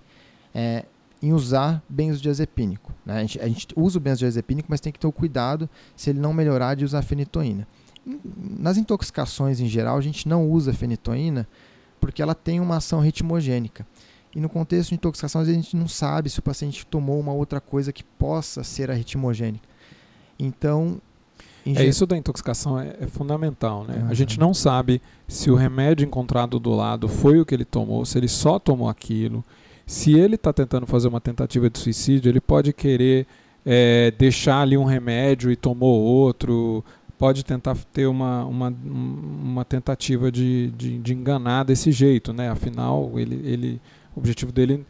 é, 0.54 0.84
em 1.22 1.32
usar 1.32 1.82
benzodiazepínico. 1.88 2.92
Né? 3.04 3.18
A, 3.18 3.20
gente, 3.20 3.40
a 3.40 3.48
gente 3.48 3.68
usa 3.76 3.98
o 3.98 4.00
benzodiazepínico, 4.00 4.68
mas 4.70 4.80
tem 4.80 4.92
que 4.92 4.98
ter 4.98 5.06
o 5.06 5.12
cuidado, 5.12 5.68
se 5.94 6.10
ele 6.10 6.20
não 6.20 6.32
melhorar, 6.32 6.74
de 6.74 6.84
usar 6.84 7.02
fenitoína. 7.02 7.66
Nas 8.36 8.76
intoxicações 8.76 9.60
em 9.60 9.66
geral, 9.66 9.96
a 9.96 10.00
gente 10.00 10.28
não 10.28 10.48
usa 10.48 10.72
fenitoína 10.72 11.46
porque 12.00 12.22
ela 12.22 12.34
tem 12.34 12.60
uma 12.60 12.76
ação 12.76 13.00
ritmogênica. 13.00 13.86
E 14.34 14.40
no 14.40 14.48
contexto 14.48 14.90
de 14.90 14.96
intoxicação, 14.96 15.40
a 15.40 15.44
gente 15.44 15.74
não 15.74 15.88
sabe 15.88 16.28
se 16.28 16.38
o 16.38 16.42
paciente 16.42 16.84
tomou 16.86 17.18
uma 17.18 17.32
outra 17.32 17.60
coisa 17.60 17.92
que 17.92 18.04
possa 18.04 18.62
ser 18.62 18.90
a 18.90 18.94
ritmogênica. 18.94 19.66
Então. 20.38 21.00
É 21.64 21.84
isso 21.84 22.06
da 22.06 22.16
intoxicação 22.16 22.78
é, 22.78 22.94
é 23.00 23.06
fundamental, 23.06 23.84
né? 23.84 24.02
Uhum. 24.02 24.08
A 24.08 24.14
gente 24.14 24.38
não 24.38 24.54
sabe 24.54 25.02
se 25.26 25.50
o 25.50 25.56
remédio 25.56 26.04
encontrado 26.06 26.60
do 26.60 26.70
lado 26.70 27.08
foi 27.08 27.40
o 27.40 27.46
que 27.46 27.54
ele 27.54 27.64
tomou, 27.64 28.04
se 28.04 28.18
ele 28.18 28.28
só 28.28 28.58
tomou 28.58 28.88
aquilo, 28.88 29.44
Se 29.86 30.18
ele 30.18 30.34
está 30.34 30.52
tentando 30.52 30.84
fazer 30.84 31.06
uma 31.06 31.20
tentativa 31.20 31.70
de 31.70 31.78
suicídio, 31.78 32.28
ele 32.28 32.40
pode 32.40 32.72
querer 32.72 33.24
é, 33.64 34.12
deixar 34.18 34.62
ali 34.62 34.76
um 34.76 34.84
remédio 34.84 35.50
e 35.50 35.54
tomou 35.54 36.02
outro, 36.02 36.84
pode 37.18 37.44
tentar 37.44 37.76
ter 37.92 38.06
uma, 38.06 38.44
uma, 38.44 38.68
uma 38.68 39.64
tentativa 39.64 40.30
de, 40.30 40.70
de, 40.76 40.98
de 40.98 41.14
enganar 41.14 41.64
desse 41.64 41.90
jeito, 41.90 42.32
né? 42.32 42.50
Afinal, 42.50 43.18
ele, 43.18 43.40
ele, 43.44 43.80
o 44.14 44.20
objetivo 44.20 44.52
dele 44.52 44.84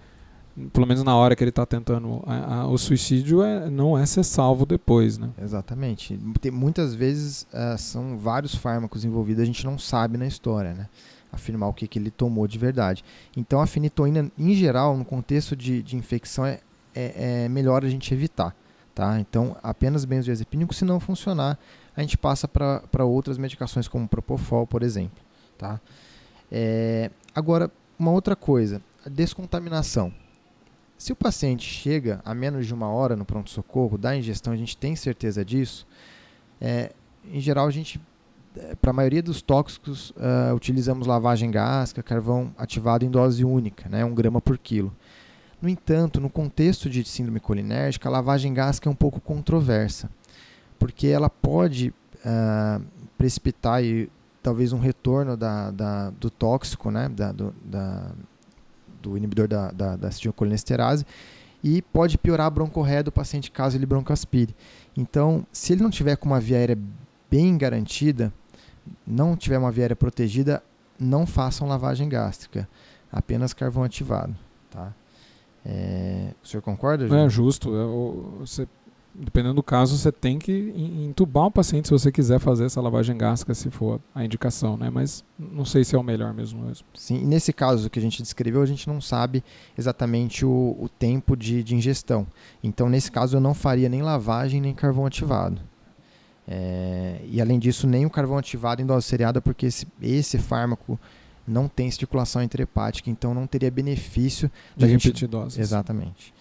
pelo 0.73 0.87
menos 0.87 1.03
na 1.05 1.15
hora 1.15 1.37
que 1.37 1.45
ele 1.45 1.51
está 1.51 1.67
tentando 1.67 2.23
a, 2.27 2.55
a, 2.55 2.67
o 2.67 2.79
suicídio 2.79 3.43
é, 3.43 3.69
não 3.69 3.97
é 3.97 4.07
ser 4.07 4.25
salvo 4.25 4.65
depois, 4.65 5.19
né? 5.19 5.29
Exatamente. 5.41 6.19
Tem, 6.41 6.51
muitas 6.51 6.95
vezes 6.95 7.47
uh, 7.53 7.77
são 7.77 8.17
vários 8.17 8.55
fármacos 8.55 9.05
envolvidos, 9.05 9.43
a 9.43 9.47
gente 9.47 9.65
não 9.67 9.79
sabe 9.79 10.17
na 10.17 10.27
história, 10.27 10.73
né? 10.73 10.89
Afirmar 11.31 11.69
o 11.69 11.75
que, 11.75 11.87
que 11.87 11.99
ele 11.99 12.11
tomou 12.11 12.47
de 12.49 12.59
verdade. 12.59 13.05
Então 13.37 13.61
a 13.61 13.67
fenitoína, 13.67 14.31
em 14.39 14.55
geral, 14.55 14.97
no 14.97 15.05
contexto 15.05 15.55
de, 15.55 15.83
de 15.83 15.95
infecção, 15.95 16.47
é, 16.47 16.61
é, 16.95 17.45
é, 17.45 17.49
melhor 17.49 17.85
a 17.85 17.89
gente 17.89 18.15
evitar, 18.15 18.57
tá? 18.95 19.21
Então 19.21 19.57
apenas 19.63 20.07
benzodiazepínico, 20.07 20.73
se 20.73 20.87
não 20.87 20.99
funcionar, 20.99 21.59
a 21.97 22.01
gente 22.01 22.19
passa 22.19 22.47
para 22.47 23.05
outras 23.05 23.39
medicações 23.39 23.89
como 23.89 24.07
Propofol, 24.07 24.67
por 24.67 24.83
exemplo, 24.83 25.19
tá? 25.57 25.81
É, 26.53 27.11
agora, 27.35 27.71
uma 27.99 28.11
outra 28.11 28.37
coisa, 28.37 28.83
a 29.05 29.09
descontaminação. 29.09 30.13
Se 30.99 31.13
o 31.13 31.17
paciente 31.17 31.69
chega 31.69 32.21
a 32.25 32.35
menos 32.35 32.67
de 32.67 32.75
uma 32.75 32.89
hora 32.89 33.17
no 33.17 33.25
pronto-socorro 33.25 33.97
da 33.97 34.17
ingestão, 34.17 34.53
a 34.53 34.57
gente 34.57 34.77
tem 34.77 34.95
certeza 34.95 35.45
disso, 35.45 35.87
é, 36.61 36.93
em 37.33 37.41
geral 37.41 37.67
a 37.67 37.71
gente, 37.71 38.01
é, 38.57 38.75
para 38.75 38.91
a 38.91 38.95
maioria 38.95 39.23
dos 39.23 39.43
tóxicos, 39.43 40.11
uh, 40.11 40.55
utilizamos 40.55 41.07
lavagem 41.07 41.51
gástrica, 41.51 42.03
carvão 42.03 42.55
ativado 42.57 43.05
em 43.05 43.11
dose 43.11 43.45
única, 43.45 43.89
né, 43.89 44.05
1 44.05 44.15
grama 44.15 44.41
por 44.41 44.57
quilo. 44.57 44.95
No 45.61 45.69
entanto, 45.69 46.21
no 46.21 46.31
contexto 46.31 46.89
de 46.89 47.05
síndrome 47.05 47.41
colinérgica, 47.41 48.09
a 48.09 48.13
lavagem 48.13 48.53
gástrica 48.53 48.89
é 48.89 48.93
um 48.93 48.97
pouco 48.97 49.21
controversa, 49.21 50.11
porque 50.79 51.07
ela 51.07 51.31
pode 51.31 51.93
uh, 52.17 52.83
precipitar 53.17 53.83
e, 53.83 54.11
talvez 54.43 54.73
um 54.73 54.79
retorno 54.79 55.37
da, 55.37 55.71
da, 55.71 56.11
do 56.11 56.31
tóxico, 56.31 56.91
né, 56.91 57.09
da, 57.09 57.33
do, 57.33 57.55
da 57.65 58.13
do 59.03 59.17
inibidor 59.17 59.47
da, 59.47 59.71
da, 59.71 59.97
da 59.97 60.09
acetilcolinesterase 60.09 61.07
e 61.63 61.81
pode 61.81 62.19
piorar 62.19 62.47
a 62.47 62.51
broncorreia 62.51 63.03
do 63.03 63.13
paciente 63.13 63.51
caso 63.51 63.77
ele 63.77 63.87
broncoaspire. 63.87 64.55
Então, 64.97 65.47
se 65.53 65.73
ele 65.73 65.83
não 65.83 65.91
tiver 65.91 66.17
com 66.17 66.27
uma 66.27 66.41
via 66.41 66.59
aérea 66.59 66.79
bem 67.31 67.57
garantida, 67.57 68.33
não 69.07 69.37
tiver 69.37 69.59
uma 69.59 69.71
via 69.71 69.85
aérea 69.85 69.97
protegida, 69.97 70.63
não 70.99 71.27
façam 71.27 71.67
lavagem 71.67 72.09
gástrica, 72.09 72.69
apenas 73.11 73.53
carvão 73.53 73.85
ativado. 73.85 74.35
Tá? 74.71 74.93
É, 75.65 76.33
o 76.43 76.47
senhor 76.47 76.63
concorda? 76.63 77.05
É 77.17 77.29
justo. 77.29 77.71
É, 77.75 78.41
você 78.41 78.69
dependendo 79.19 79.55
do 79.55 79.63
caso, 79.63 79.97
você 79.97 80.13
tem 80.13 80.39
que 80.39 80.53
entubar 81.09 81.47
o 81.47 81.51
paciente 81.51 81.89
se 81.89 81.93
você 81.93 82.13
quiser 82.13 82.39
fazer 82.39 82.67
essa 82.67 82.81
lavagem 82.81 83.17
gástrica, 83.17 83.55
se 83.55 83.71
for 83.71 84.01
a 84.15 84.25
indicação, 84.25 84.77
né? 84.77 84.91
Mas 84.91 85.25
não 85.39 85.65
sei 85.65 85.85
se 85.85 85.95
é 85.95 85.99
o 85.99 86.03
melhor 86.03 86.35
mesmo. 86.35 86.65
mesmo. 86.65 86.87
Sim, 86.95 87.23
e 87.23 87.25
nesse 87.25 87.53
caso 87.53 87.89
que 87.89 87.99
a 87.99 88.03
gente 88.03 88.23
descreveu, 88.23 88.61
a 88.61 88.67
gente 88.67 88.87
não 88.87 89.01
sabe 89.01 89.43
exatamente 89.77 90.45
o, 90.45 90.77
o 90.79 90.89
tempo 90.89 91.37
de, 91.37 91.63
de, 91.63 91.75
ingestão. 91.75 92.27
Então, 92.63 92.89
nesse 92.89 93.11
caso, 93.11 93.37
eu 93.37 93.41
não 93.41 93.55
faria 93.55 93.89
nem 93.89 94.03
lavagem 94.03 94.61
nem 94.61 94.75
carvão 94.75 95.07
ativado. 95.07 95.61
É, 96.47 97.21
e 97.25 97.41
além 97.41 97.59
disso, 97.59 97.87
nem 97.87 98.05
o 98.05 98.11
carvão 98.11 98.39
ativado 98.39 98.83
em 98.83 98.87
dose 98.87 99.07
seriada, 99.07 99.41
porque 99.41 99.67
esse, 99.67 99.87
esse 100.01 100.39
fármaco 100.39 100.99
não 101.47 101.69
tem 101.69 101.91
circulação 101.91 102.43
intrahepática, 102.43 103.09
então 103.09 103.33
não 103.33 103.47
teria 103.47 103.71
benefício 103.71 104.51
de 104.77 104.87
repetir 104.87 105.11
gente... 105.11 105.27
doses. 105.27 105.59
Exatamente. 105.59 106.35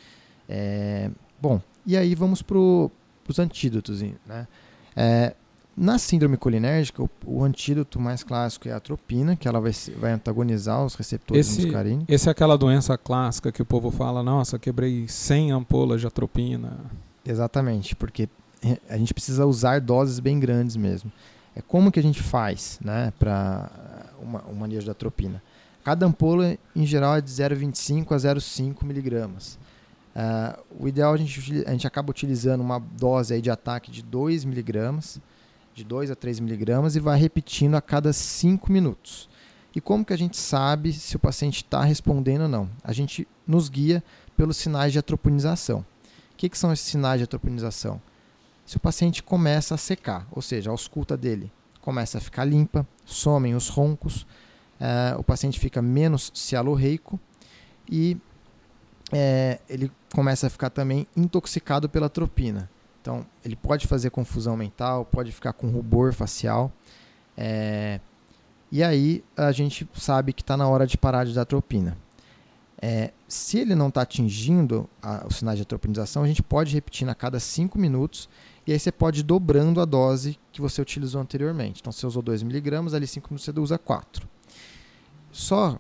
É, 0.48 1.10
bom, 1.42 1.62
e 1.86 1.96
aí 1.96 2.16
vamos 2.16 2.42
para 2.42 2.58
os 2.58 3.40
antídotos. 3.40 4.02
Né? 4.02 4.48
É, 4.96 5.36
na 5.76 5.98
síndrome 5.98 6.38
colinérgica, 6.38 7.04
o, 7.04 7.10
o, 7.26 7.44
antídoto 7.44 8.00
mais 8.00 8.24
clássico 8.24 8.68
é 8.68 8.72
a 8.72 8.78
atropina, 8.78 9.36
que 9.36 9.48
ela 9.48 9.60
vai, 9.60 9.72
vai 10.00 10.14
antagonizar 10.14 10.84
os 10.84 10.96
receptores 10.96 11.48
esse, 11.48 11.64
muscarínicos. 11.64 12.14
Esse 12.14 12.30
é 12.30 12.32
aquela 12.32 12.58
doença 12.58 12.98
clássica 12.98 13.52
que 13.52 13.62
o 13.62 13.66
povo 13.66 13.92
fala, 13.92 14.24
nossa, 14.24 14.58
quebrei 14.58 15.08
100 15.08 15.52
ampolas 15.52 16.02
de 16.02 16.08
atropina. 16.08 16.78
Exatamente, 17.26 17.96
porque 17.96 18.30
a 18.90 18.98
gente 18.98 19.14
precisa 19.14 19.46
usar 19.46 19.82
doses 19.82 20.20
bem 20.20 20.40
grandes 20.40 20.76
mesmo. 20.76 21.12
É 21.56 21.62
como 21.62 21.92
que 21.92 22.00
a 22.00 22.04
gente 22.04 22.22
faz 22.22 22.80
né, 22.84 23.14
para 23.18 23.70
o 24.50 24.56
manejo 24.56 24.86
da 24.86 24.92
atropina? 24.92 25.42
Cada 25.84 26.06
ampola, 26.06 26.58
em 26.76 26.86
geral, 26.86 27.16
é 27.16 27.22
de 27.22 27.30
0,25 27.30 28.12
a 28.12 28.16
0,5 28.16 28.84
miligramas. 28.84 29.60
Uh, 30.16 30.84
o 30.86 30.88
ideal 30.88 31.14
a 31.14 31.18
gente, 31.18 31.64
a 31.68 31.72
gente 31.72 31.86
acaba 31.86 32.10
utilizando 32.10 32.62
uma 32.62 32.80
dose 32.80 33.34
aí 33.34 33.42
de 33.42 33.52
ataque 33.52 33.92
de 33.92 34.02
2 34.02 34.46
miligramas, 34.46 35.20
de 35.74 35.84
2 35.84 36.10
a 36.10 36.16
3 36.16 36.40
miligramas, 36.40 36.96
e 36.96 37.02
vai 37.02 37.20
repetindo 37.20 37.76
a 37.76 37.82
cada 37.82 38.14
5 38.14 38.72
minutos. 38.72 39.28
E 39.76 39.82
como 39.82 40.06
que 40.06 40.14
a 40.14 40.18
gente 40.18 40.38
sabe 40.38 40.94
se 40.94 41.18
o 41.18 41.20
paciente 41.20 41.58
está 41.58 41.84
respondendo 41.84 42.44
ou 42.44 42.48
não? 42.48 42.70
A 42.82 42.94
gente 42.94 43.28
nos 43.46 43.68
guia 43.68 44.02
pelos 44.38 44.56
sinais 44.56 44.94
de 44.94 45.00
atropinização. 45.00 45.80
O 46.32 46.38
que, 46.38 46.48
que 46.48 46.58
são 46.58 46.72
esses 46.72 46.86
sinais 46.86 47.20
de 47.20 47.26
atropinização? 47.26 48.02
Se 48.66 48.78
o 48.78 48.80
paciente 48.80 49.22
começa 49.22 49.76
a 49.76 49.78
secar, 49.78 50.28
ou 50.32 50.42
seja, 50.42 50.70
a 50.70 50.74
ausculta 50.74 51.18
dele 51.18 51.52
começa 51.82 52.18
a 52.18 52.22
ficar 52.22 52.46
limpa, 52.46 52.88
somem 53.06 53.54
os 53.54 53.68
roncos, 53.68 54.24
uh, 54.80 55.20
o 55.20 55.24
paciente 55.24 55.60
fica 55.60 55.82
menos 55.82 56.32
cialorreico 56.34 57.20
e 57.90 58.18
é, 59.12 59.60
ele 59.70 59.92
começa 60.14 60.48
a 60.48 60.50
ficar 60.50 60.70
também 60.70 61.08
intoxicado 61.16 61.88
pela 61.88 62.10
tropina. 62.10 62.70
Então, 63.02 63.26
ele 63.44 63.56
pode 63.56 63.86
fazer 63.86 64.10
confusão 64.10 64.58
mental, 64.58 65.06
pode 65.06 65.32
ficar 65.32 65.54
com 65.54 65.70
rubor 65.70 66.14
facial. 66.14 66.72
É, 67.38 68.00
e 68.72 68.84
aí 68.84 69.24
a 69.38 69.52
gente 69.52 69.88
sabe 69.94 70.34
que 70.34 70.42
está 70.42 70.58
na 70.58 70.68
hora 70.68 70.88
de 70.88 70.98
parar 70.98 71.24
de 71.24 71.34
dar 71.34 71.46
tropina. 71.46 71.98
É, 72.82 73.12
se 73.28 73.60
ele 73.60 73.76
não 73.76 73.90
está 73.90 74.02
atingindo 74.02 74.90
a, 75.02 75.26
os 75.28 75.38
sinais 75.38 75.58
de 75.58 75.64
atropinização, 75.64 76.24
a 76.24 76.28
gente 76.28 76.44
pode 76.44 76.74
repetir 76.74 77.08
a 77.08 77.16
cada 77.16 77.40
5 77.40 77.78
minutos 77.78 78.28
e 78.68 78.74
aí 78.74 78.80
você 78.80 78.92
pode 78.92 79.20
ir 79.20 79.24
dobrando 79.24 79.80
a 79.80 79.86
dose 79.86 80.38
que 80.52 80.60
você 80.60 80.82
utilizou 80.82 81.22
anteriormente. 81.22 81.82
Então, 81.82 81.92
você 81.92 82.06
usou 82.08 82.24
2mg, 82.24 82.94
ali 82.94 83.06
5 83.08 83.28
minutos 83.30 83.46
você 83.46 83.60
usa 83.60 83.78
4. 83.78 84.28
Só 85.32 85.80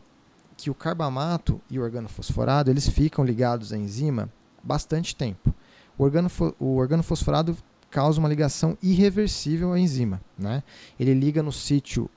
que 0.57 0.69
o 0.69 0.75
carbamato 0.75 1.61
e 1.69 1.79
o 1.79 1.83
organofosforado 1.83 2.71
eles 2.71 2.87
ficam 2.87 3.25
ligados 3.25 3.73
à 3.73 3.77
enzima 3.77 4.29
bastante 4.63 5.15
tempo. 5.15 5.53
O, 5.97 6.03
organofo, 6.03 6.55
o 6.59 6.75
organofosforado 6.75 7.57
causa 7.89 8.19
uma 8.19 8.27
ligação 8.27 8.77
irreversível 8.81 9.71
à 9.73 9.79
enzima. 9.79 10.21
Né? 10.37 10.63
Ele 10.99 11.13
liga 11.13 11.41
no 11.41 11.51
sítio 11.51 12.09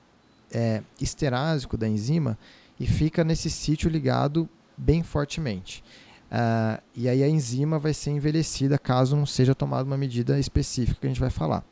é, 0.51 0.81
esterásico 0.99 1.77
da 1.77 1.87
enzima 1.87 2.37
e 2.79 2.87
fica 2.87 3.23
nesse 3.23 3.49
sítio 3.49 3.89
ligado 3.89 4.49
bem 4.77 5.03
fortemente. 5.03 5.83
Uh, 6.31 6.79
e 6.95 7.09
aí 7.09 7.23
a 7.23 7.27
enzima 7.27 7.79
vai 7.79 7.93
ser 7.93 8.11
envelhecida 8.11 8.77
caso 8.77 9.15
não 9.15 9.25
seja 9.25 9.55
tomada 9.55 9.85
uma 9.85 9.97
medida 9.97 10.39
específica 10.39 10.99
que 11.01 11.07
a 11.07 11.09
gente 11.09 11.19
vai 11.19 11.31
falar. 11.31 11.63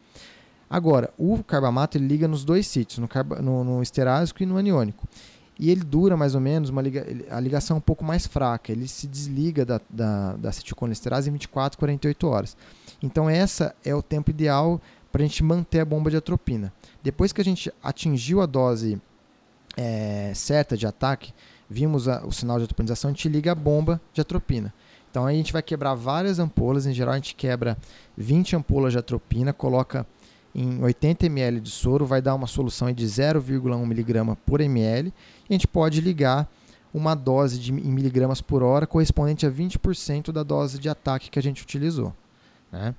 Agora, 0.70 1.14
o 1.18 1.42
carbamato 1.44 1.98
ele 1.98 2.08
liga 2.08 2.28
nos 2.28 2.44
dois 2.44 2.68
sítios, 2.68 2.98
no, 2.98 3.08
no, 3.42 3.64
no 3.64 3.84
esterásico 3.84 4.42
e 4.42 4.46
no 4.46 4.58
aniônico 4.58 5.08
e 5.60 5.72
ele 5.72 5.84
dura 5.84 6.16
mais 6.16 6.36
ou 6.36 6.42
menos, 6.42 6.70
uma 6.70 6.82
liga, 6.82 7.06
a 7.30 7.40
ligação 7.40 7.76
é 7.76 7.80
um 7.80 7.82
pouco 7.82 8.04
mais 8.04 8.28
fraca, 8.28 8.72
ele 8.72 8.88
se 8.88 9.08
desliga 9.08 9.66
da, 9.66 9.82
da, 9.90 10.34
da 10.34 10.50
acetilcolinesterase 10.50 11.30
em 11.30 11.34
24, 11.34 11.78
48 11.80 12.28
horas. 12.28 12.58
Então 13.02 13.30
essa 13.30 13.76
é 13.84 13.96
o 13.96 14.02
tempo 14.02 14.30
ideal 14.30 14.80
para 15.12 15.24
a 15.24 15.26
gente 15.26 15.44
manter 15.44 15.80
a 15.80 15.86
bomba 15.86 16.12
de 16.12 16.18
atropina. 16.18 16.72
Depois 17.02 17.34
que 17.34 17.42
a 17.42 17.44
gente 17.44 17.72
atingiu 17.82 18.42
a 18.42 18.46
dose 18.46 19.02
é, 19.76 20.32
certa 20.36 20.78
de 20.78 20.86
ataque, 20.86 21.34
vimos 21.70 22.08
a, 22.08 22.26
o 22.26 22.32
sinal 22.32 22.58
de 22.58 22.66
atropinização, 22.66 23.10
a 23.10 23.14
gente 23.14 23.28
liga 23.28 23.52
a 23.52 23.56
bomba 23.56 24.00
de 24.14 24.22
atropina. 24.22 24.74
Então 25.10 25.26
aí 25.26 25.36
a 25.36 25.38
gente 25.38 25.54
vai 25.54 25.64
quebrar 25.64 25.96
várias 25.96 26.38
ampolas, 26.38 26.86
em 26.86 26.94
geral 26.94 27.14
a 27.14 27.18
gente 27.18 27.34
quebra 27.34 27.78
20 28.16 28.56
ampolas 28.56 28.94
de 28.94 29.00
atropina, 29.00 29.52
coloca 29.54 30.06
em 30.58 30.82
80 30.82 31.28
ml 31.28 31.60
de 31.60 31.70
soro, 31.70 32.04
vai 32.04 32.20
dar 32.20 32.34
uma 32.34 32.48
solução 32.48 32.92
de 32.92 33.06
0,1 33.06 33.84
mg 33.84 34.36
por 34.44 34.60
ml. 34.60 35.10
E 35.10 35.14
a 35.50 35.54
gente 35.54 35.68
pode 35.68 36.02
ligar 36.02 36.50
uma 36.92 37.14
dose 37.14 37.60
de, 37.60 37.72
em 37.72 37.92
miligramas 37.92 38.42
por 38.42 38.64
hora 38.64 38.88
correspondente 38.88 39.46
a 39.46 39.52
20% 39.52 40.32
da 40.32 40.42
dose 40.42 40.80
de 40.80 40.90
ataque 40.90 41.30
que 41.30 41.38
a 41.38 41.44
gente 41.44 41.62
utilizou. 41.62 42.12
Né? 42.72 42.96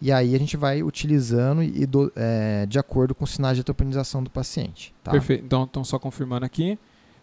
E 0.00 0.10
aí 0.10 0.34
a 0.34 0.38
gente 0.38 0.56
vai 0.56 0.82
utilizando 0.82 1.62
e 1.62 1.84
do, 1.84 2.10
é, 2.16 2.64
de 2.66 2.78
acordo 2.78 3.14
com 3.14 3.24
os 3.24 3.30
sinais 3.30 3.56
de 3.56 3.60
atopinização 3.60 4.22
do 4.22 4.30
paciente. 4.30 4.94
Tá? 5.02 5.10
Perfeito. 5.10 5.44
Então, 5.44 5.64
então, 5.64 5.84
só 5.84 5.98
confirmando 5.98 6.46
aqui, 6.46 6.78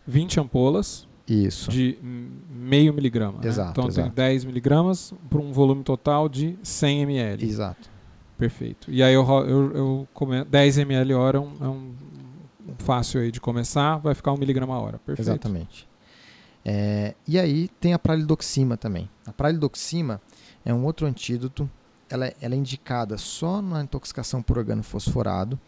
20 0.06 0.40
ampolas 0.40 1.08
Isso. 1.28 1.72
de 1.72 1.98
meio 2.50 2.94
miligrama. 2.94 3.40
Exato. 3.44 3.68
Né? 3.68 3.72
Então 3.72 3.88
exato. 3.88 4.08
tem 4.10 4.16
10 4.16 4.46
miligramas 4.46 5.12
para 5.28 5.40
um 5.40 5.52
volume 5.52 5.84
total 5.84 6.30
de 6.30 6.58
100 6.62 7.02
ml. 7.02 7.46
Exato. 7.46 7.90
Perfeito. 8.42 8.90
E 8.90 9.04
aí 9.04 9.14
eu, 9.14 9.24
eu, 9.48 9.76
eu 9.76 10.08
come... 10.16 10.44
10 10.44 10.80
ml 10.80 11.14
hora 11.14 11.38
é 11.38 11.42
um, 11.42 11.54
é 11.62 11.68
um 11.68 11.94
fácil 12.80 13.22
aí 13.22 13.32
de 13.32 13.40
começar, 13.40 13.98
vai 13.98 14.16
ficar 14.16 14.32
um 14.34 14.38
miligrama 14.38 14.74
a 14.74 14.80
hora. 14.80 14.98
Perfeito. 14.98 15.22
Exatamente. 15.22 15.88
É, 16.66 17.14
e 17.28 17.38
aí 17.38 17.68
tem 17.80 17.94
a 17.94 18.00
pralidoxima 18.00 18.78
também. 18.78 19.08
A 19.28 19.32
pralidoxima 19.32 20.20
é 20.66 20.74
um 20.74 20.84
outro 20.86 21.06
antídoto. 21.06 21.70
Ela, 22.10 22.30
é, 22.30 22.36
ela 22.42 22.56
é 22.56 22.58
indicada 22.58 23.16
só 23.16 23.62
na 23.62 23.84
intoxicação 23.84 24.42
por 24.42 24.58
organofosforado, 24.58 25.60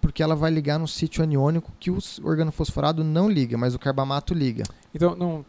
porque 0.00 0.22
ela 0.22 0.34
vai 0.34 0.50
ligar 0.50 0.78
no 0.78 0.88
sítio 0.88 1.22
aniônico 1.22 1.70
que 1.78 1.90
o 1.90 1.98
organofosforado 2.22 3.04
não 3.04 3.28
liga, 3.28 3.58
mas 3.58 3.74
o 3.74 3.78
carbamato 3.78 4.32
liga. 4.32 4.64
Então, 4.94 5.14
não, 5.14 5.44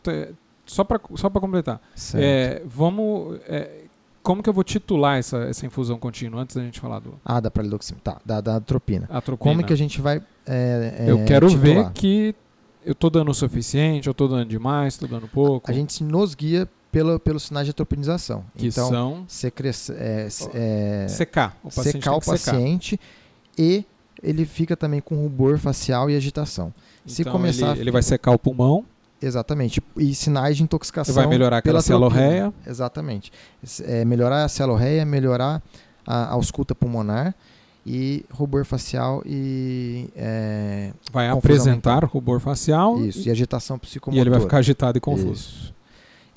só 0.65 0.83
para 0.83 0.99
só 1.15 1.29
completar. 1.29 1.81
É, 2.15 2.61
vamos. 2.65 3.39
É, 3.47 3.85
como 4.29 4.43
que 4.43 4.49
eu 4.49 4.53
vou 4.53 4.63
titular 4.63 5.17
essa, 5.17 5.39
essa 5.45 5.65
infusão 5.65 5.97
contínua 5.97 6.43
antes 6.43 6.55
da 6.55 6.61
gente 6.61 6.79
falar 6.79 6.99
do. 6.99 7.19
Ah, 7.25 7.39
da 7.39 7.49
pralidoxima. 7.49 7.99
Tá, 8.03 8.21
da, 8.23 8.39
da 8.39 8.57
atropina. 8.57 9.07
atropina. 9.09 9.51
Como 9.55 9.65
que 9.65 9.73
a 9.73 9.75
gente 9.75 9.99
vai. 9.99 10.21
É, 10.45 11.05
eu 11.07 11.25
quero 11.25 11.49
titular? 11.49 11.85
ver 11.85 11.91
que 11.93 12.35
eu 12.85 12.91
estou 12.91 13.09
dando 13.09 13.31
o 13.31 13.33
suficiente, 13.33 14.05
eu 14.05 14.11
estou 14.11 14.27
dando 14.27 14.45
demais, 14.45 14.93
estou 14.93 15.09
dando 15.09 15.27
pouco. 15.27 15.67
A, 15.67 15.73
a 15.73 15.75
gente 15.75 16.03
nos 16.03 16.35
guia 16.35 16.69
pelo, 16.91 17.19
pelos 17.19 17.41
sinais 17.41 17.65
de 17.65 17.71
atropinização. 17.71 18.45
Que 18.55 18.67
então, 18.67 18.87
são 18.87 19.25
secre, 19.27 19.71
é, 19.97 20.27
é, 20.53 21.07
secar 21.07 21.57
o 21.63 21.69
paciente. 21.69 21.91
Secar 21.91 22.13
o 22.13 22.21
paciente 22.21 22.91
secar. 22.91 23.03
e 23.57 23.83
ele 24.21 24.45
fica 24.45 24.77
também 24.77 25.01
com 25.01 25.15
rubor 25.15 25.57
facial 25.57 26.07
e 26.07 26.15
agitação. 26.15 26.71
Então, 27.03 27.15
Se 27.15 27.25
começar 27.25 27.71
ele, 27.71 27.81
ele 27.81 27.91
vai 27.91 28.03
secar 28.03 28.29
o 28.29 28.37
pulmão. 28.37 28.85
Exatamente. 29.21 29.81
E 29.97 30.15
sinais 30.15 30.57
de 30.57 30.63
intoxicação. 30.63 31.13
Vai 31.13 31.27
melhorar 31.27 31.57
aquela 31.57 31.81
celorreia. 31.81 32.53
Exatamente. 32.65 33.31
É, 33.83 34.05
melhorar 34.05 34.45
a 34.45 34.47
celorreia, 34.49 35.05
melhorar 35.05 35.61
a, 36.05 36.31
ausculta 36.31 36.73
pulmonar 36.73 37.35
e 37.85 38.25
rubor 38.31 38.63
facial 38.65 39.21
e. 39.25 40.09
É, 40.15 40.93
vai 41.11 41.27
apresentar 41.27 42.03
rubor 42.05 42.39
facial. 42.39 42.99
Isso, 43.03 43.19
e, 43.19 43.27
e 43.27 43.31
agitação 43.31 43.77
psicomotora. 43.77 44.19
E 44.19 44.21
ele 44.21 44.29
vai 44.29 44.39
ficar 44.39 44.57
agitado 44.57 44.97
e 44.97 45.01
confuso. 45.01 45.33
Isso, 45.33 45.73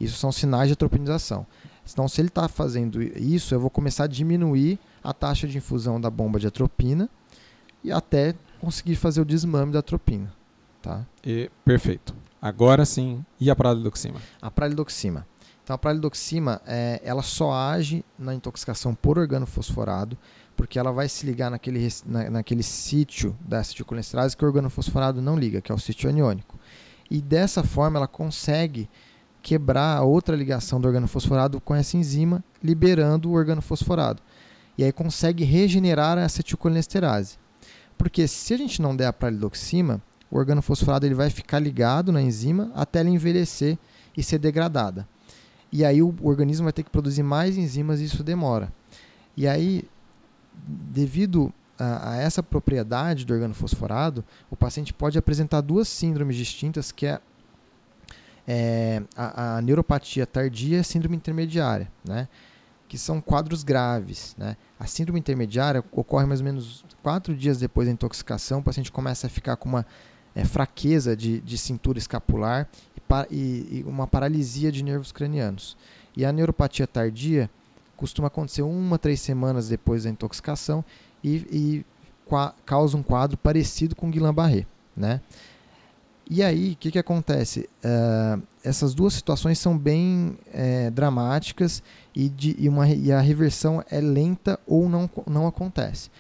isso 0.01 0.19
são 0.19 0.33
sinais 0.33 0.69
de 0.69 0.73
atropinização. 0.73 1.47
Então, 1.91 2.07
se 2.07 2.21
ele 2.21 2.29
está 2.29 2.49
fazendo 2.49 3.03
isso, 3.03 3.55
eu 3.55 3.61
vou 3.61 3.71
começar 3.71 4.05
a 4.05 4.07
diminuir 4.07 4.79
a 5.03 5.13
taxa 5.13 5.49
de 5.49 5.59
infusão 5.59 6.01
da 6.01 6.09
bomba 6.09 6.39
de 6.39 6.47
atropina 6.47 7.09
e 7.83 7.91
até 7.91 8.35
conseguir 8.61 8.95
fazer 8.95 9.21
o 9.21 9.25
desmame 9.25 9.73
da 9.73 9.81
atropina. 9.81 10.33
Tá? 10.81 11.05
E, 11.25 11.51
perfeito. 11.65 12.15
Agora 12.43 12.85
sim, 12.85 13.25
e 13.39 13.49
a 13.49 13.55
pralidoxima? 13.55 14.21
A 14.41 14.51
pralidoxima. 14.51 15.25
Então, 15.63 15.75
a 15.75 15.79
pralidoxima, 15.79 16.61
é, 16.67 17.01
ela 17.05 17.23
só 17.23 17.53
age 17.53 18.05
na 18.19 18.35
intoxicação 18.35 18.97
por 18.97 19.17
organo 19.17 19.47
fosforado, 19.47 20.19
porque 20.57 20.77
ela 20.77 20.91
vai 20.91 21.09
se 21.09 21.25
ligar 21.25 21.53
naquele, 21.53 21.89
na, 22.05 22.29
naquele 22.31 22.65
sítio 22.65 23.39
da 23.41 23.61
acetilcolesterase 23.61 24.37
que 24.37 24.45
o 24.45 24.49
organo 24.49 24.69
fosforado 24.69 25.23
não 25.23 25.39
liga, 25.39 25.61
que 25.61 25.71
é 25.71 25.75
o 25.75 25.79
sítio 25.79 26.11
aniônico. 26.11 26.59
E 27.09 27.23
dessa 27.23 27.63
forma, 27.63 27.99
ela 27.99 28.09
consegue 28.09 28.91
quebrar 29.41 29.99
a 29.99 30.03
outra 30.03 30.35
ligação 30.35 30.81
do 30.81 30.89
organo 30.89 31.07
fosforado 31.07 31.61
com 31.61 31.77
essa 31.77 31.97
enzima, 31.97 32.43
liberando 32.61 33.31
o 33.31 33.35
organo 33.35 33.63
fosforado. 33.63 34.21
E 34.77 34.83
aí 34.83 34.91
consegue 34.91 35.45
regenerar 35.45 36.19
a 36.19 36.25
acetilcolesterase. 36.25 37.39
Porque 37.97 38.27
se 38.27 38.53
a 38.53 38.57
gente 38.57 38.83
não 38.83 38.97
der 38.97 39.07
a 39.07 39.13
pralidoxima, 39.13 40.03
o 40.33 40.39
organofosforado 40.39 41.05
ele 41.05 41.15
vai 41.15 41.29
ficar 41.29 41.59
ligado 41.59 42.11
na 42.11 42.23
enzima 42.23 42.73
até 42.75 43.01
ela 43.01 43.11
envelhecer 43.11 43.79
e 44.17 44.23
ser 44.23 44.39
degradada. 44.39 45.07
E 45.71 45.85
aí 45.85 46.03
o 46.03 46.15
organismo 46.23 46.65
vai 46.65 46.73
ter 46.73 46.83
que 46.83 46.91
produzir 46.91 47.23
mais 47.23 47.59
enzimas 47.59 48.01
e 48.01 48.05
isso 48.05 48.25
demora. 48.25 48.73
E 49.37 49.47
aí, 49.47 49.85
devido 50.67 51.53
a, 51.79 52.13
a 52.13 52.17
essa 52.17 52.43
propriedade 52.43 53.27
do 53.27 53.35
organofosforado, 53.35 54.25
o 54.51 54.57
paciente 54.57 54.95
pode 54.95 55.19
apresentar 55.19 55.61
duas 55.61 55.87
síndromes 55.87 56.37
distintas, 56.37 56.91
que 56.91 57.07
é, 57.07 57.21
é 58.49 59.03
a, 59.15 59.57
a, 59.57 59.63
neuropatia 59.63 60.27
tardia 60.27 60.79
e 60.79 60.81
a 60.81 60.85
síndrome 60.85 61.17
intermediária, 61.17 61.93
né? 62.03 62.27
que 62.89 62.97
são 62.97 63.21
quadros 63.21 63.63
graves. 63.63 64.35
Né? 64.39 64.57
A 64.81 64.87
síndrome 64.87 65.21
intermediária 65.21 65.85
ocorre 65.93 66.25
mais 66.25 66.41
ou 66.41 66.45
menos 66.45 66.85
quatro 67.03 67.35
dias 67.37 67.59
depois 67.59 67.87
da 67.87 67.93
intoxicação, 67.93 68.61
o 68.61 68.63
paciente 68.63 68.91
começa 68.91 69.27
a 69.27 69.31
ficar 69.31 69.57
com 69.57 69.69
uma 69.69 69.87
é, 70.35 70.45
fraqueza 70.45 71.17
de, 71.17 71.41
de 71.41 71.59
cintura 71.59 71.99
escapular 71.99 72.69
e, 73.31 73.35
e, 73.35 73.79
e, 73.79 73.85
uma 73.87 74.07
paralisia 74.07 74.73
de 74.73 74.83
nervos 74.83 75.13
cranianos. 75.13 75.77
E 76.17 76.25
a 76.25 76.33
neuropatia 76.33 76.87
tardia 76.87 77.51
costuma 77.97 78.29
acontecer 78.29 78.63
uma, 78.63 78.99
três 78.99 79.21
semanas 79.21 79.69
depois 79.69 80.05
da 80.05 80.11
intoxicação 80.11 80.85
e, 81.23 81.37
e 81.51 81.87
causa 82.65 82.97
um 82.97 83.03
quadro 83.03 83.37
parecido 83.37 83.95
com 83.95 84.11
Guillain-Barré, 84.11 84.67
né? 84.97 85.21
E 86.31 86.43
aí, 86.43 86.73
o 86.73 86.77
que, 86.77 86.91
que 86.91 86.99
acontece? 86.99 87.69
Uh, 87.85 88.43
essas 88.65 88.95
duas 88.95 89.13
situações 89.13 89.59
são 89.59 89.77
bem 89.77 90.39
é, 90.53 90.89
dramáticas 90.91 91.83
e, 92.15 92.29
de, 92.29 92.57
e, 92.59 92.69
uma, 92.69 92.89
e 92.89 93.13
a 93.13 93.21
reversão 93.21 93.85
é 93.91 94.01
lenta 94.01 94.59
ou 94.67 94.89
não, 94.89 95.11
não 95.27 95.47
acontece. 95.47 96.11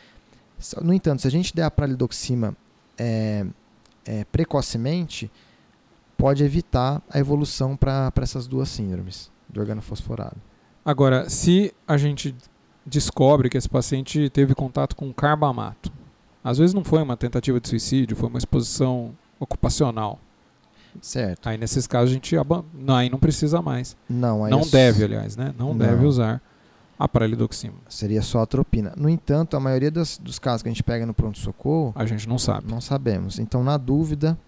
No 0.83 0.92
entanto, 0.92 1.22
se 1.22 1.29
a 1.29 1.31
gente 1.31 1.55
der 1.55 1.62
a 1.62 1.70
pralidoxima 1.70 2.55
é, 2.98 3.46
é, 4.05 4.25
precocemente, 4.25 5.31
pode 6.17 6.45
evitar 6.45 7.03
a 7.11 7.19
evolução 7.19 7.77
para 7.77 8.12
essas 8.21 8.47
duas 8.47 8.69
síndromes 8.69 9.31
do 9.49 9.61
organofosforado. 9.61 10.37
Agora, 10.85 11.29
se 11.29 11.73
a 11.87 11.97
gente 11.97 12.35
descobre 12.85 13.49
que 13.49 13.57
esse 13.57 13.69
paciente 13.69 14.29
teve 14.31 14.55
contato 14.55 14.97
com 14.97 15.12
carbamato, 15.12 15.93
às 16.43 16.59
vezes 16.59 16.75
não 16.75 16.83
foi 16.83 17.03
uma 17.03 17.17
tentativa 17.17 17.61
de 17.61 17.69
suicídio, 17.69 18.17
foi 18.17 18.29
uma 18.29 18.38
exposição 18.38 19.17
ocupacional. 19.38 20.19
Certo. 21.01 21.49
Aí 21.49 21.57
nesses 21.57 21.87
casos 21.87 22.11
a 22.11 22.15
gente 22.15 22.37
não, 22.75 22.95
aí 22.95 23.09
não 23.09 23.19
precisa 23.19 23.62
mais. 23.62 23.97
Não, 24.09 24.49
não 24.49 24.61
é 24.61 24.67
deve, 24.67 25.05
aliás, 25.05 25.37
né? 25.37 25.55
Não, 25.57 25.69
não, 25.69 25.79
deve 25.79 26.05
usar 26.05 26.43
a 27.03 27.09
pralidoxima. 27.09 27.75
Seria 27.88 28.23
só 28.23 28.38
a 28.38 28.43
atropina. 28.45 28.93
No 28.97 29.09
entanto, 29.09 29.57
a 29.57 29.61
maioria 29.61 29.91
das, 29.91 30.17
dos 30.19 30.38
casos 30.38 30.62
que 30.62 30.69
a 30.69 30.73
gente 30.73 30.85
pega 30.85 31.05
no 31.05 31.12
pronto-socorro... 31.12 31.93
A 31.97 32.07
gente 32.07 32.29
não 32.29 32.38
sabe. 32.38 32.71
Não 32.71 32.81
sabemos. 32.81 33.41
Então, 33.41 33.65
na 33.65 33.77
dúvida, 33.77 34.38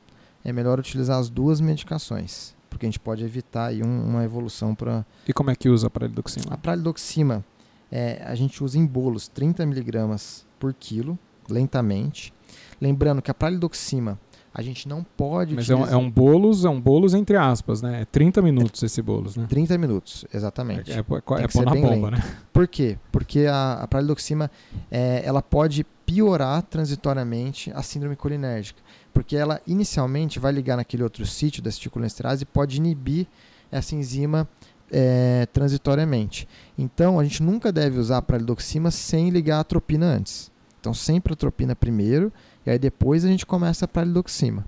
é 0.45 0.53
melhor 0.53 0.79
utilizar 0.79 1.19
as 1.19 1.29
duas 1.29 1.61
medicações, 1.61 2.55
porque 2.71 2.87
a 2.87 2.89
gente 2.89 3.01
pode 3.01 3.25
evitar 3.25 3.67
aí 3.67 3.83
um, 3.83 4.05
uma 4.05 4.23
evolução 4.23 4.73
para... 4.73 5.05
E 5.27 5.33
como 5.33 5.51
é 5.51 5.57
que 5.57 5.69
usa 5.69 5.89
a 5.89 5.91
pralidoxima? 5.91 6.55
A 6.55 6.57
pralidoxima, 6.57 7.45
é, 7.91 8.23
a 8.25 8.37
gente 8.37 8.63
usa 8.63 8.79
em 8.79 8.87
bolos 8.87 9.27
30 9.27 9.65
mg 9.65 10.45
por 10.61 10.73
quilo, 10.73 11.19
lentamente. 11.51 12.33
Lembrando 12.81 13.21
que 13.21 13.33
a 13.33 13.35
pralidoxima 13.35 14.17
a 14.55 14.63
gente 14.63 14.89
não 14.89 15.03
pode. 15.03 15.53
Mas 15.53 15.69
utilizar... 15.69 15.93
é, 15.93 15.97
um, 15.97 16.01
é 16.01 16.07
um 16.07 16.09
bolos, 16.09 16.65
é 16.65 16.69
um 16.69 16.81
bolos 16.81 17.13
entre 17.13 17.37
aspas, 17.37 17.83
né? 17.83 18.03
É 18.03 18.05
30 18.05 18.41
minutos 18.41 18.85
é, 18.85 18.87
esse 18.87 19.03
bolos, 19.03 19.37
né? 19.37 19.47
30 19.49 19.77
minutos, 19.77 20.25
exatamente. 20.33 20.93
É, 20.93 20.95
é, 20.95 20.99
é, 20.99 21.01
é 21.01 21.49
pôr 21.49 21.65
na 21.65 21.75
bomba, 21.75 22.11
lento. 22.11 22.11
né? 22.13 22.37
Por 22.53 22.69
quê? 22.69 22.97
Porque 23.11 23.47
a, 23.47 23.81
a 23.83 23.89
pralidoxima 23.89 24.49
é, 24.89 25.23
ela 25.25 25.43
pode 25.43 25.85
piorar 26.07 26.63
transitoriamente 26.63 27.73
a 27.75 27.83
síndrome 27.83 28.15
colinérgica. 28.15 28.81
Porque 29.13 29.37
ela 29.37 29.61
inicialmente 29.67 30.39
vai 30.39 30.53
ligar 30.53 30.77
naquele 30.77 31.03
outro 31.03 31.27
sítio 31.27 31.61
da 31.61 31.69
aceticolesterase 31.69 32.45
e 32.45 32.47
pode 32.47 32.77
inibir 32.77 33.27
essa 33.73 33.97
enzima 33.97 34.49
é, 34.91 35.47
transitoriamente. 35.53 36.47
Então, 36.79 37.19
a 37.19 37.25
gente 37.25 37.43
nunca 37.43 37.73
deve 37.73 37.99
usar 37.99 38.19
a 38.19 38.23
pralidoxima 38.23 38.93
sem 38.93 39.31
ligar 39.31 39.59
a 39.59 39.61
atropina 39.61 40.07
antes. 40.07 40.53
Então, 40.81 40.95
sempre 40.95 41.33
a 41.33 41.35
atropina 41.35 41.75
primeiro 41.75 42.33
e 42.67 42.71
aí 42.71 42.79
depois 42.79 43.25
a 43.25 43.29
gente 43.29 43.45
começa 43.45 43.85
a 43.85 43.89
pralidoxima. 43.89 44.65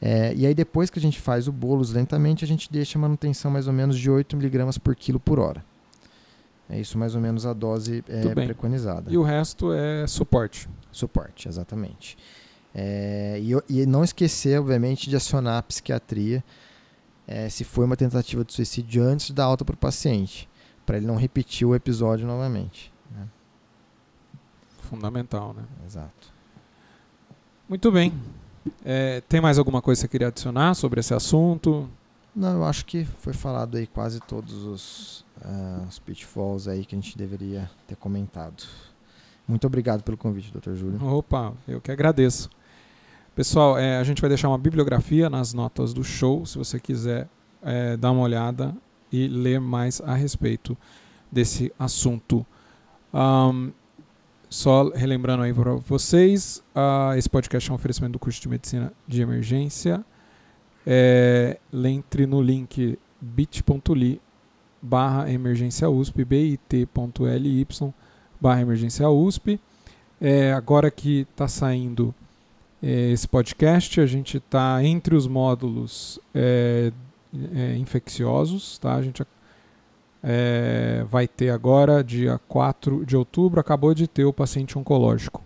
É, 0.00 0.34
e 0.34 0.46
aí 0.46 0.54
depois 0.54 0.90
que 0.90 0.98
a 0.98 1.02
gente 1.02 1.20
faz 1.20 1.48
o 1.48 1.52
bolos 1.52 1.92
lentamente, 1.92 2.44
a 2.44 2.48
gente 2.48 2.70
deixa 2.70 2.98
a 2.98 3.02
manutenção 3.02 3.50
mais 3.50 3.66
ou 3.66 3.72
menos 3.72 3.98
de 3.98 4.10
8 4.10 4.36
mg 4.36 4.78
por 4.80 4.94
quilo 4.94 5.18
por 5.18 5.38
hora. 5.38 5.64
É 6.68 6.80
isso 6.80 6.98
mais 6.98 7.14
ou 7.14 7.20
menos 7.20 7.46
a 7.46 7.52
dose 7.52 8.04
é, 8.08 8.34
preconizada. 8.34 9.10
E 9.10 9.16
o 9.16 9.22
resto 9.22 9.72
é 9.72 10.06
suporte. 10.06 10.68
Suporte, 10.90 11.48
exatamente. 11.48 12.18
É, 12.74 13.40
e, 13.40 13.80
e, 13.80 13.86
não 13.86 14.04
esquecer, 14.04 14.60
obviamente, 14.60 15.08
de 15.08 15.16
acionar 15.16 15.58
a 15.58 15.62
psiquiatria 15.62 16.44
é, 17.26 17.48
se 17.48 17.64
foi 17.64 17.84
uma 17.84 17.96
tentativa 17.96 18.44
de 18.44 18.52
suicídio 18.52 19.02
antes 19.02 19.30
da 19.30 19.44
alta 19.44 19.64
para 19.64 19.74
o 19.74 19.78
paciente, 19.78 20.48
para 20.84 20.98
ele 20.98 21.06
não 21.06 21.16
repetir 21.16 21.66
o 21.66 21.74
episódio 21.74 22.26
novamente. 22.26 22.92
Né? 23.10 23.26
Fundamental, 24.80 25.54
né? 25.54 25.64
Exato. 25.86 26.35
Muito 27.68 27.90
bem. 27.90 28.12
É, 28.84 29.20
tem 29.28 29.40
mais 29.40 29.58
alguma 29.58 29.82
coisa 29.82 29.98
que 29.98 30.02
você 30.02 30.08
queria 30.08 30.28
adicionar 30.28 30.74
sobre 30.74 31.00
esse 31.00 31.12
assunto? 31.12 31.88
Não, 32.34 32.52
eu 32.56 32.64
acho 32.64 32.84
que 32.84 33.04
foi 33.04 33.32
falado 33.32 33.76
aí 33.76 33.86
quase 33.86 34.20
todos 34.20 34.64
os, 34.64 35.20
uh, 35.42 35.86
os 35.88 35.98
pitfalls 35.98 36.68
aí 36.68 36.84
que 36.84 36.94
a 36.94 36.98
gente 36.98 37.16
deveria 37.16 37.70
ter 37.86 37.96
comentado. 37.96 38.62
Muito 39.48 39.66
obrigado 39.66 40.02
pelo 40.02 40.16
convite, 40.16 40.52
Dr. 40.52 40.74
Júlio. 40.74 41.04
Opa, 41.04 41.52
eu 41.66 41.80
que 41.80 41.90
agradeço. 41.90 42.50
Pessoal, 43.34 43.78
é, 43.78 43.98
a 43.98 44.04
gente 44.04 44.20
vai 44.20 44.28
deixar 44.28 44.48
uma 44.48 44.58
bibliografia 44.58 45.28
nas 45.28 45.52
notas 45.52 45.92
do 45.92 46.04
show, 46.04 46.44
se 46.46 46.58
você 46.58 46.78
quiser 46.78 47.28
é, 47.62 47.96
dar 47.96 48.12
uma 48.12 48.22
olhada 48.22 48.74
e 49.10 49.28
ler 49.28 49.60
mais 49.60 50.00
a 50.00 50.14
respeito 50.14 50.76
desse 51.30 51.72
assunto. 51.78 52.46
Um, 53.12 53.72
só 54.48 54.90
relembrando 54.90 55.42
aí 55.42 55.52
para 55.52 55.74
vocês, 55.74 56.62
uh, 56.74 57.16
esse 57.16 57.28
podcast 57.28 57.68
é 57.68 57.72
um 57.72 57.76
oferecimento 57.76 58.12
do 58.12 58.18
curso 58.18 58.40
de 58.40 58.48
Medicina 58.48 58.92
de 59.06 59.22
Emergência. 59.22 60.04
é, 60.86 61.58
entre 61.72 62.26
no 62.26 62.40
link 62.40 62.98
bit.ly 63.20 64.20
barra 64.80 65.30
emergência 65.30 65.90
USP, 65.90 66.24
bit.ly 66.24 67.66
barra 68.40 68.60
emergência 68.60 69.08
USP. 69.10 69.60
É, 70.20 70.52
agora 70.52 70.90
que 70.90 71.26
está 71.30 71.48
saindo 71.48 72.14
é, 72.82 73.10
esse 73.10 73.26
podcast, 73.26 74.00
a 74.00 74.06
gente 74.06 74.36
está 74.36 74.82
entre 74.84 75.14
os 75.14 75.26
módulos 75.26 76.20
é, 76.34 76.92
é, 77.54 77.76
infecciosos, 77.76 78.78
tá? 78.78 78.94
A 78.94 79.02
gente 79.02 79.22
é, 80.28 81.06
vai 81.08 81.28
ter 81.28 81.50
agora, 81.50 82.02
dia 82.02 82.40
4 82.48 83.06
de 83.06 83.16
outubro, 83.16 83.60
acabou 83.60 83.94
de 83.94 84.08
ter 84.08 84.24
o 84.24 84.32
paciente 84.32 84.76
oncológico. 84.76 85.40